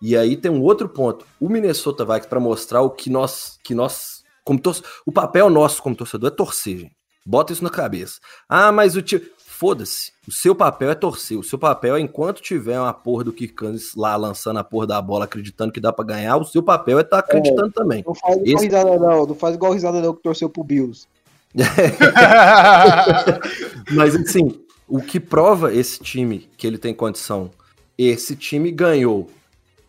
[0.00, 1.26] E aí tem um outro ponto.
[1.38, 5.82] O Minnesota Vikings para mostrar o que nós, que nós, como tor o papel nosso
[5.82, 6.96] como torcedor é torcer, gente.
[7.26, 8.18] Bota isso na cabeça.
[8.48, 9.22] Ah, mas o time,
[9.60, 10.10] foda-se.
[10.26, 11.38] O seu papel é torcer.
[11.38, 14.86] O seu papel é enquanto tiver uma porra do Kirk Cousins lá lançando a porra
[14.86, 17.72] da bola, acreditando que dá para ganhar, o seu papel é estar tá acreditando é,
[17.72, 18.02] também.
[18.06, 21.06] Não faz igual risada não, não faz igual risada não que torceu pro Bills.
[23.92, 27.50] mas assim, o que prova esse time que ele tem condição?
[27.98, 29.28] Esse time ganhou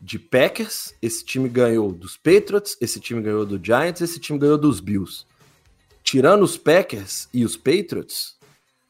[0.01, 4.57] de Packers, esse time ganhou dos Patriots, esse time ganhou do Giants, esse time ganhou
[4.57, 5.25] dos Bills.
[6.03, 8.35] Tirando os Packers e os Patriots,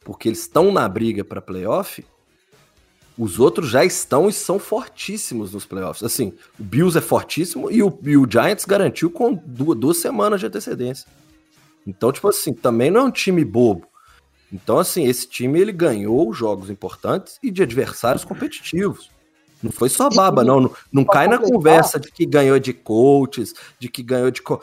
[0.06, 2.06] porque eles estão na briga para playoff,
[3.18, 6.02] os outros já estão e são fortíssimos nos playoffs.
[6.02, 10.40] Assim, o Bills é fortíssimo e o, e o Giants garantiu com duas, duas semanas
[10.40, 11.06] de antecedência.
[11.86, 13.86] Então, tipo assim, também não é um time bobo.
[14.52, 19.10] Então, assim, esse time ele ganhou jogos importantes e de adversários competitivos.
[19.62, 20.62] Não foi só baba, não.
[20.62, 24.42] Não, não cai na conversa de que ganhou de coaches, de que ganhou de.
[24.42, 24.62] Co...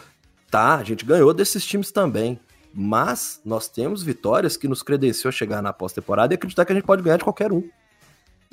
[0.50, 2.38] Tá, a gente ganhou desses times também.
[2.74, 6.74] Mas nós temos vitórias que nos credenciou a chegar na pós-temporada e acreditar que a
[6.74, 7.62] gente pode ganhar de qualquer um.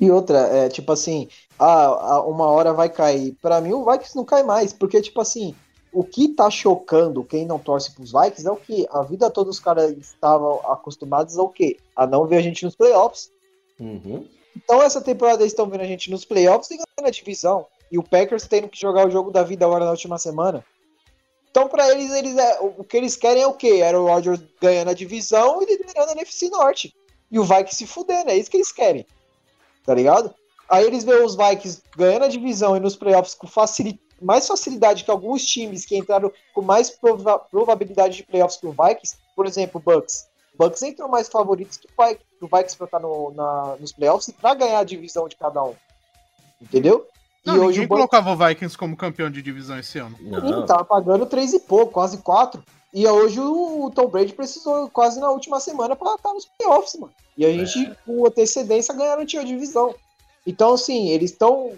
[0.00, 1.28] E outra, é tipo assim,
[1.58, 3.36] ah, uma hora vai cair.
[3.40, 5.54] Para mim, o Vikings não cai mais, porque, tipo assim,
[5.92, 9.48] o que tá chocando quem não torce pros Vikings é o que a vida toda
[9.48, 11.78] os caras estavam acostumados ao quê?
[11.94, 13.30] A não ver a gente nos playoffs.
[13.80, 14.26] Uhum.
[14.56, 17.66] Então, essa temporada eles estão vendo a gente nos playoffs e ganhando a divisão.
[17.92, 20.64] E o Packers tendo que jogar o jogo da vida agora na última semana.
[21.50, 23.80] Então, para eles, eles é, o que eles querem é o quê?
[23.82, 26.94] Era o Rodgers ganhando a divisão e liderando a NFC Norte.
[27.30, 29.06] E o Vikings se fudendo, é isso que eles querem.
[29.84, 30.34] Tá ligado?
[30.68, 33.46] Aí eles veem os Vikings ganhando a divisão e nos playoffs com
[34.20, 38.72] mais facilidade que alguns times que entraram com mais prova probabilidade de playoffs que o
[38.72, 39.16] Vikings.
[39.34, 40.26] Por exemplo, o Bucks.
[40.58, 43.92] O Bucks entrou mais favoritos que o Vikings, o Vikings pra estar no, na, nos
[43.92, 45.74] playoffs e pra ganhar a divisão de cada um.
[46.60, 47.06] Entendeu?
[47.44, 50.16] Não, e hoje ninguém o Bucks colocava o Vikings como campeão de divisão esse ano.
[50.20, 52.62] Não, tava pagando três e pouco, quase quatro.
[52.94, 57.12] E hoje o Tom Brady precisou quase na última semana para estar nos playoffs, mano.
[57.36, 59.94] E a gente, com antecedência, garantiu a divisão.
[60.46, 61.72] Então, assim, eles estão.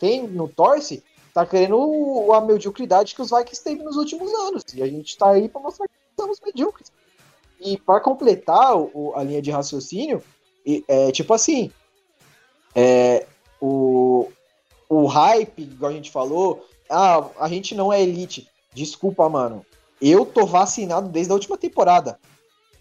[0.00, 4.64] Quem não torce, tá querendo o- a mediocridade que os Vikings teve nos últimos anos.
[4.74, 6.90] E a gente tá aí para mostrar que somos medíocres.
[7.64, 10.22] E para completar o- a linha de raciocínio,
[10.88, 11.70] é tipo assim:
[12.74, 13.26] é,
[13.60, 14.28] o,
[14.88, 18.48] o hype, igual a gente falou, ah, a gente não é elite.
[18.74, 19.64] Desculpa, mano.
[20.00, 22.18] Eu tô vacinado desde a última temporada.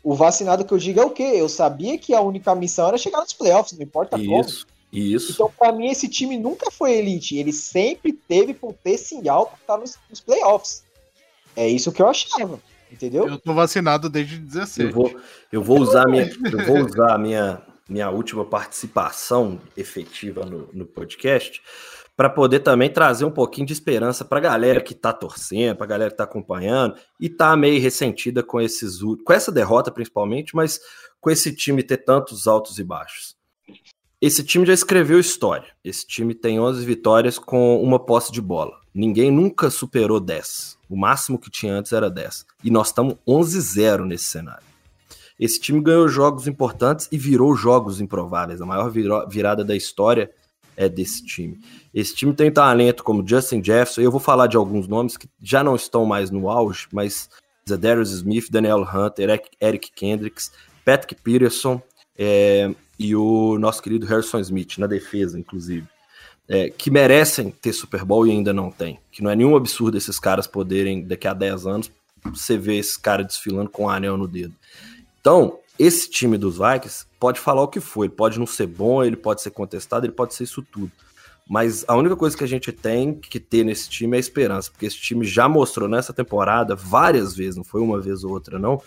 [0.03, 1.33] O vacinado que eu digo é o quê?
[1.35, 4.41] Eu sabia que a única missão era chegar nos playoffs, não importa como.
[4.41, 5.31] Isso, isso.
[5.33, 7.37] Então, pra mim, esse time nunca foi elite.
[7.37, 10.83] Ele sempre teve potencial pra estar nos, nos playoffs.
[11.55, 12.59] É isso que eu achava,
[12.91, 13.27] entendeu?
[13.27, 14.89] Eu tô vacinado desde 16.
[14.89, 15.19] Eu vou,
[15.51, 20.69] eu vou usar a minha, eu vou usar a minha, minha última participação efetiva no,
[20.73, 21.61] no podcast
[22.15, 25.85] para poder também trazer um pouquinho de esperança para a galera que tá torcendo, para
[25.85, 30.55] a galera que tá acompanhando e tá meio ressentida com esses com essa derrota principalmente,
[30.55, 30.80] mas
[31.19, 33.35] com esse time ter tantos altos e baixos.
[34.22, 35.69] Esse time já escreveu história.
[35.84, 38.80] Esse time tem 11 vitórias com uma posse de bola.
[38.93, 40.77] Ninguém nunca superou 10.
[40.91, 42.45] O máximo que tinha antes era 10.
[42.65, 44.65] E nós estamos 11-0 nesse cenário.
[45.39, 48.61] Esse time ganhou jogos importantes e virou jogos improváveis.
[48.61, 48.91] A maior
[49.30, 50.30] virada da história
[50.76, 51.61] é desse time.
[51.93, 54.01] Esse time tem talento como Justin Jefferson.
[54.01, 57.30] Eu vou falar de alguns nomes que já não estão mais no auge, mas
[57.68, 60.51] Zadarius Smith, Daniel Hunter, Eric, Eric Kendricks,
[60.84, 61.81] Patrick Peterson
[62.18, 62.69] é,
[62.99, 65.88] e o nosso querido Harrison Smith, na defesa, inclusive.
[66.47, 68.99] É, que merecem ter Super Bowl e ainda não tem.
[69.11, 71.91] Que não é nenhum absurdo esses caras poderem, daqui a 10 anos,
[72.26, 74.53] você ver esse cara desfilando com um anel no dedo.
[75.19, 79.03] Então, esse time dos Vikings pode falar o que for, ele pode não ser bom,
[79.03, 80.91] ele pode ser contestado, ele pode ser isso tudo.
[81.49, 84.85] Mas a única coisa que a gente tem que ter nesse time é esperança, porque
[84.85, 88.81] esse time já mostrou nessa temporada várias vezes, não foi uma vez ou outra, não,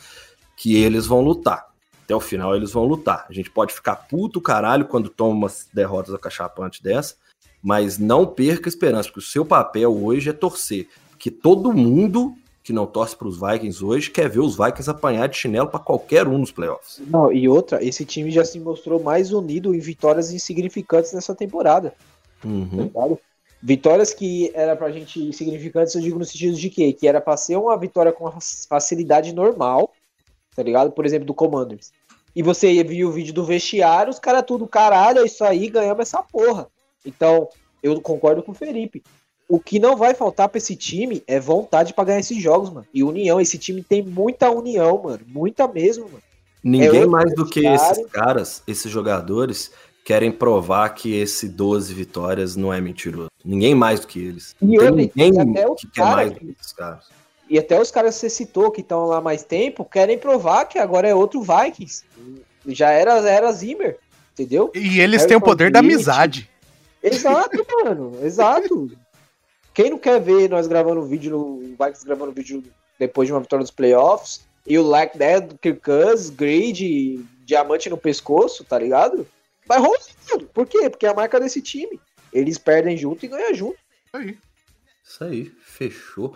[0.57, 1.67] que eles vão lutar.
[2.05, 3.27] Até o final eles vão lutar.
[3.29, 7.17] A gente pode ficar puto caralho quando toma umas derrotas acachapantes dessa,
[7.65, 10.87] mas não perca a esperança, porque o seu papel hoje é torcer.
[11.09, 15.29] Porque todo mundo que não torce para os Vikings hoje quer ver os Vikings apanhar
[15.29, 17.01] de chinelo para qualquer um nos playoffs.
[17.07, 21.95] Não, e outra, esse time já se mostrou mais unido em vitórias insignificantes nessa temporada.
[22.45, 22.89] Uhum.
[22.89, 23.01] tá?
[23.63, 26.93] Vitórias que era pra gente insignificantes, eu digo no sentido de quê?
[26.93, 28.31] Que era pra ser uma vitória com
[28.69, 29.91] facilidade normal,
[30.55, 30.93] tá ligado?
[30.93, 31.93] Por exemplo, do Commanders.
[32.37, 36.01] E você viu o vídeo do vestiário, os caras tudo, caralho, é isso aí, ganhamos
[36.01, 36.69] essa porra.
[37.05, 37.49] Então,
[37.83, 39.03] eu concordo com o Felipe.
[39.49, 42.87] O que não vai faltar pra esse time é vontade pra ganhar esses jogos, mano.
[42.95, 45.21] E união, esse time tem muita união, mano.
[45.27, 46.23] Muita mesmo, mano.
[46.63, 49.71] Ninguém outro mais do que esses caras, esses jogadores,
[50.03, 53.29] querem provar que esse 12 vitórias não é mentiroso.
[53.45, 54.57] Ninguém mais do que eles.
[54.63, 57.05] E Não tem outra, ninguém e até que quer mais do que- que esses caras.
[57.51, 60.79] E até os caras que você citou que estão lá mais tempo querem provar que
[60.79, 62.03] agora é outro Vikings.
[62.67, 63.99] Já era, era Zimmer,
[64.33, 64.71] entendeu?
[64.75, 66.49] E eles Harrison têm o poder da amizade.
[67.05, 68.91] Exato, mano, exato.
[69.75, 72.65] Quem não quer ver nós gravando vídeo, no Vikings gravando vídeo
[72.99, 77.99] depois de uma vitória dos playoffs, e o Like That, Kirk Cousins, Grid, diamante no
[77.99, 79.27] pescoço, tá ligado?
[79.67, 79.99] Vai rolar,
[80.31, 80.49] mano.
[80.55, 80.89] Por quê?
[80.89, 82.01] Porque é a marca desse time.
[82.33, 83.77] Eles perdem junto e ganham junto.
[84.13, 84.39] Aí.
[85.05, 86.35] Isso aí, fechou.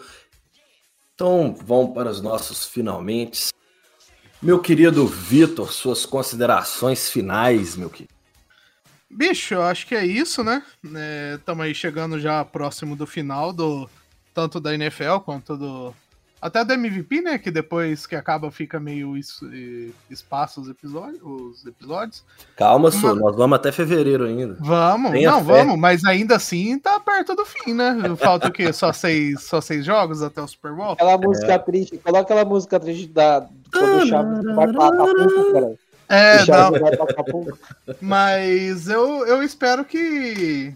[1.15, 3.49] Então, vamos para os nossos finalmente.
[4.43, 8.18] Meu querido Vitor, suas considerações finais, meu querido.
[9.11, 10.63] Bicho, eu acho que é isso, né?
[11.39, 13.89] Estamos aí chegando já próximo do final do
[14.35, 15.95] tanto da NFL quanto do
[16.41, 17.37] até do MVP, né?
[17.37, 22.23] Que depois que acaba fica meio es- eh, espaço os episódios, os episódios.
[22.55, 23.23] Calma, Sô, Mano.
[23.23, 24.57] nós vamos até fevereiro ainda.
[24.61, 25.45] Vamos, Tenha não, fé.
[25.53, 27.97] vamos, mas ainda assim tá perto do fim, né?
[28.23, 28.73] Falta o quê?
[28.73, 30.93] Só seis, só seis jogos até o Super Bowl?
[30.93, 35.03] Aquela música triste, coloca aquela música triste da quando o Chaves vai pra cara.
[35.03, 35.15] É,
[35.53, 35.77] vai pra
[36.09, 37.59] Acapulco.
[38.01, 40.73] Mas eu, eu espero que,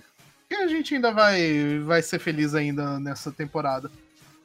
[0.48, 3.90] que a gente ainda vai, vai ser feliz ainda nessa temporada.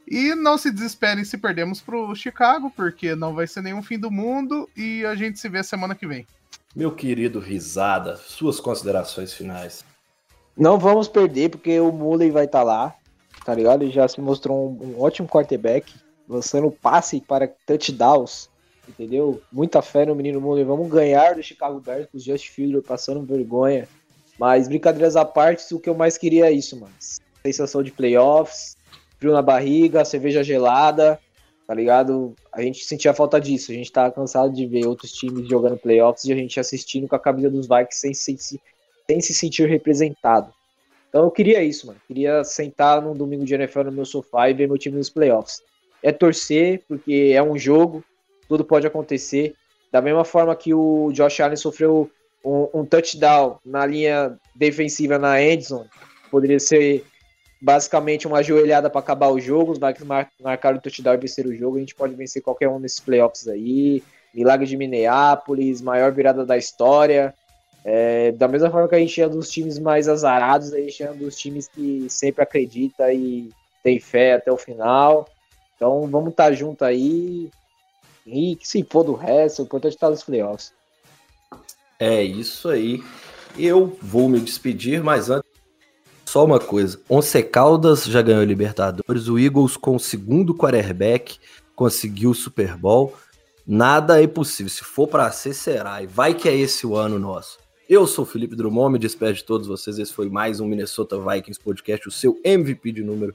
[0.10, 4.10] E não se desesperem se perdemos pro Chicago, porque não vai ser nenhum fim do
[4.10, 6.26] mundo e a gente se vê semana que vem.
[6.74, 9.84] Meu querido Risada, suas considerações finais.
[10.56, 12.96] Não vamos perder, porque o Mullen vai estar lá,
[13.44, 13.84] tá ligado?
[13.84, 15.94] Ele já se mostrou um, um ótimo quarterback,
[16.28, 18.50] lançando passe para touchdowns,
[18.88, 19.42] entendeu?
[19.52, 20.66] Muita fé no menino Mullen.
[20.66, 23.88] Vamos ganhar do Chicago Bears com o Just Fielder passando vergonha.
[24.40, 26.94] Mas brincadeiras à parte, o que eu mais queria é isso, mano.
[27.44, 28.78] Sensação de playoffs,
[29.20, 31.20] frio na barriga, cerveja gelada,
[31.66, 32.36] tá ligado?
[32.54, 33.72] A gente sentia falta disso.
[33.72, 37.16] A gente tá cansado de ver outros times jogando playoffs e a gente assistindo com
[37.16, 40.54] a camisa dos Vikings sem, sem, sem se sentir representado.
[41.10, 42.00] Então eu queria isso, mano.
[42.08, 45.62] Queria sentar num domingo de NFL no meu sofá e ver meu time nos playoffs.
[46.04, 48.04] É torcer, porque é um jogo,
[48.48, 49.56] tudo pode acontecer.
[49.92, 52.10] Da mesma forma que o Josh Allen sofreu
[52.44, 55.90] um, um touchdown na linha defensiva na endzone,
[56.30, 57.06] poderia ser
[57.62, 59.72] basicamente uma ajoelhada para acabar o jogo.
[59.72, 61.78] Os Vikings mar marcaram o touchdown e venceram o jogo.
[61.78, 64.04] A gente pode vencer qualquer um nesses playoffs aí.
[64.34, 67.34] Milagre de Minneapolis, maior virada da história.
[67.84, 71.10] É, da mesma forma que a gente é dos times mais azarados, a gente é
[71.10, 73.50] um dos times que sempre acredita e
[73.82, 75.28] tem fé até o final.
[75.76, 77.50] Então vamos estar tá junto aí.
[78.28, 80.74] E se for do resto, o importante é estar nos playoffs.
[81.98, 83.02] É isso aí.
[83.58, 85.50] Eu vou me despedir, mas antes,
[86.26, 87.00] só uma coisa.
[87.10, 91.40] Once Caldas já ganhou Libertadores, o Eagles com o segundo quarterback
[91.74, 93.16] conseguiu o Super Bowl.
[93.66, 94.70] Nada é impossível.
[94.70, 96.04] Se for para ser, será.
[96.04, 97.58] E vai que é esse o ano nosso.
[97.90, 99.98] Eu sou o Felipe Drummond, me despeço de todos vocês.
[99.98, 103.34] Esse foi mais um Minnesota Vikings Podcast, o seu MVP de número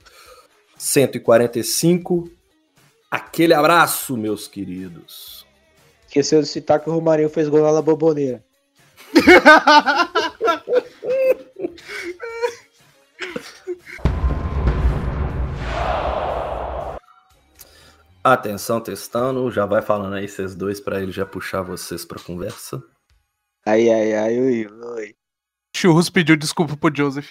[0.76, 2.30] 145.
[3.12, 5.46] Aquele abraço, meus queridos.
[6.06, 8.42] Esqueceu de citar que o Romarinho fez gol na boboneira.
[18.24, 19.50] Atenção, testando.
[19.50, 22.82] Já vai falando aí, vocês dois, para ele já puxar vocês para conversa.
[23.66, 25.14] Ai, ai, ai, ui, ui.
[25.76, 27.28] Churros pediu desculpa pro Joseph.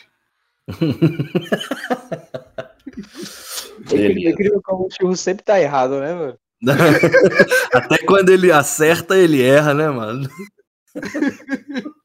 [3.92, 6.38] é incrível como o Churros sempre tá errado, né, mano?
[7.74, 10.30] Até quando ele acerta, ele erra, né, mano?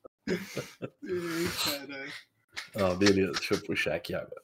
[2.79, 4.43] Ó, oh, beleza, deixa eu puxar aqui agora.